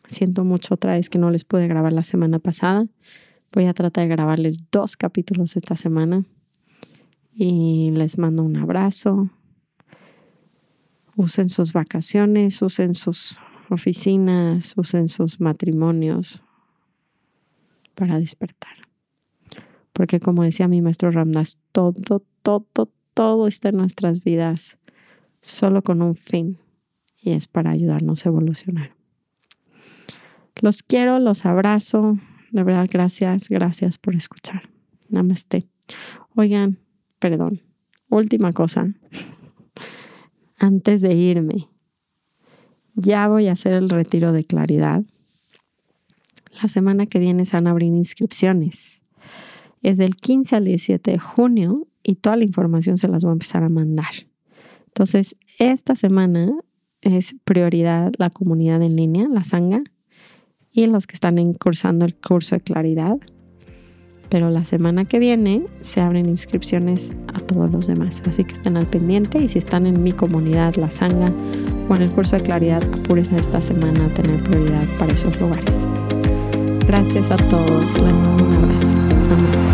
Siento 0.09 0.42
mucho 0.42 0.75
otra 0.75 0.94
vez 0.94 1.11
que 1.11 1.18
no 1.18 1.31
les 1.31 1.44
pude 1.44 1.68
grabar 1.68 1.92
la 1.92 2.03
semana 2.03 2.38
pasada. 2.38 2.87
Voy 3.53 3.66
a 3.66 3.75
tratar 3.75 4.05
de 4.05 4.14
grabarles 4.14 4.71
dos 4.73 4.97
capítulos 4.97 5.55
esta 5.57 5.77
semana. 5.77 6.25
Y 7.35 7.90
les 7.92 8.18
mando 8.18 8.42
un 8.42 8.57
abrazo. 8.57 9.29
Usen 11.14 11.51
sus 11.51 11.73
vacaciones, 11.73 12.62
usen 12.62 12.94
sus 12.94 13.38
oficinas, 13.68 14.75
usen 14.77 15.09
sus 15.09 15.40
matrimonios 15.40 16.42
para 17.94 18.18
despertar. 18.18 18.77
Porque 19.92 20.21
como 20.21 20.42
decía 20.42 20.68
mi 20.68 20.81
maestro 20.81 21.11
Ramdas, 21.11 21.59
todo, 21.73 22.23
todo, 22.42 22.90
todo 23.12 23.47
está 23.47 23.68
en 23.68 23.77
nuestras 23.77 24.25
vidas 24.25 24.79
solo 25.42 25.83
con 25.83 26.01
un 26.01 26.14
fin 26.14 26.59
y 27.21 27.33
es 27.33 27.47
para 27.47 27.73
ayudarnos 27.73 28.25
a 28.25 28.31
evolucionar. 28.31 28.97
Los 30.61 30.83
quiero, 30.83 31.18
los 31.18 31.47
abrazo. 31.47 32.18
De 32.51 32.62
verdad, 32.62 32.88
gracias, 32.90 33.49
gracias 33.49 33.99
por 33.99 34.14
escuchar. 34.14 34.68
Namaste. 35.09 35.68
Oigan, 36.35 36.79
perdón. 37.18 37.62
Última 38.09 38.53
cosa. 38.53 38.92
Antes 40.59 41.03
de 41.03 41.14
irme, 41.14 41.68
ya 42.94 43.29
voy 43.29 43.47
a 43.47 43.53
hacer 43.53 43.75
el 43.75 43.88
retiro 43.88 44.33
de 44.33 44.44
claridad. 44.44 45.05
La 46.61 46.68
semana 46.68 47.07
que 47.07 47.21
viene 47.21 47.44
se 47.44 47.57
van 47.57 47.68
a 47.68 47.71
abrir 47.71 47.92
inscripciones. 47.92 49.01
Es 49.83 49.99
del 49.99 50.16
15 50.16 50.57
al 50.57 50.64
17 50.64 51.12
de 51.12 51.18
junio 51.18 51.87
y 52.03 52.16
toda 52.16 52.37
la 52.37 52.44
información 52.44 52.99
se 52.99 53.07
las 53.07 53.23
voy 53.23 53.31
a 53.31 53.35
empezar 53.35 53.62
a 53.62 53.68
mandar. 53.68 54.27
Entonces, 54.87 55.37
esta 55.61 55.94
semana 55.94 56.51
es 57.01 57.37
prioridad 57.44 58.12
la 58.18 58.31
comunidad 58.31 58.83
en 58.83 58.97
línea, 58.97 59.29
la 59.29 59.44
Sanga 59.44 59.85
y 60.72 60.87
los 60.87 61.07
que 61.07 61.14
están 61.14 61.52
cursando 61.54 62.04
el 62.04 62.14
curso 62.14 62.57
de 62.57 62.61
claridad. 62.61 63.16
Pero 64.28 64.50
la 64.50 64.64
semana 64.64 65.04
que 65.04 65.18
viene 65.18 65.64
se 65.81 66.00
abren 66.00 66.28
inscripciones 66.28 67.16
a 67.33 67.40
todos 67.40 67.70
los 67.70 67.87
demás. 67.87 68.22
Así 68.26 68.44
que 68.44 68.52
estén 68.52 68.76
al 68.76 68.87
pendiente 68.87 69.38
y 69.42 69.48
si 69.48 69.59
están 69.59 69.87
en 69.87 70.02
mi 70.02 70.12
comunidad, 70.12 70.74
la 70.74 70.90
Sanga 70.90 71.33
o 71.88 71.96
en 71.96 72.02
el 72.02 72.11
curso 72.11 72.37
de 72.37 72.42
claridad, 72.42 72.83
apúrense 72.92 73.37
esta 73.37 73.61
semana 73.62 74.04
a 74.04 74.09
tener 74.09 74.42
prioridad 74.44 74.87
para 74.98 75.14
esos 75.14 75.40
lugares. 75.40 75.88
Gracias 76.87 77.31
a 77.31 77.37
todos. 77.37 77.96
un 77.96 78.54
abrazo. 78.54 78.94
Namaste. 79.28 79.67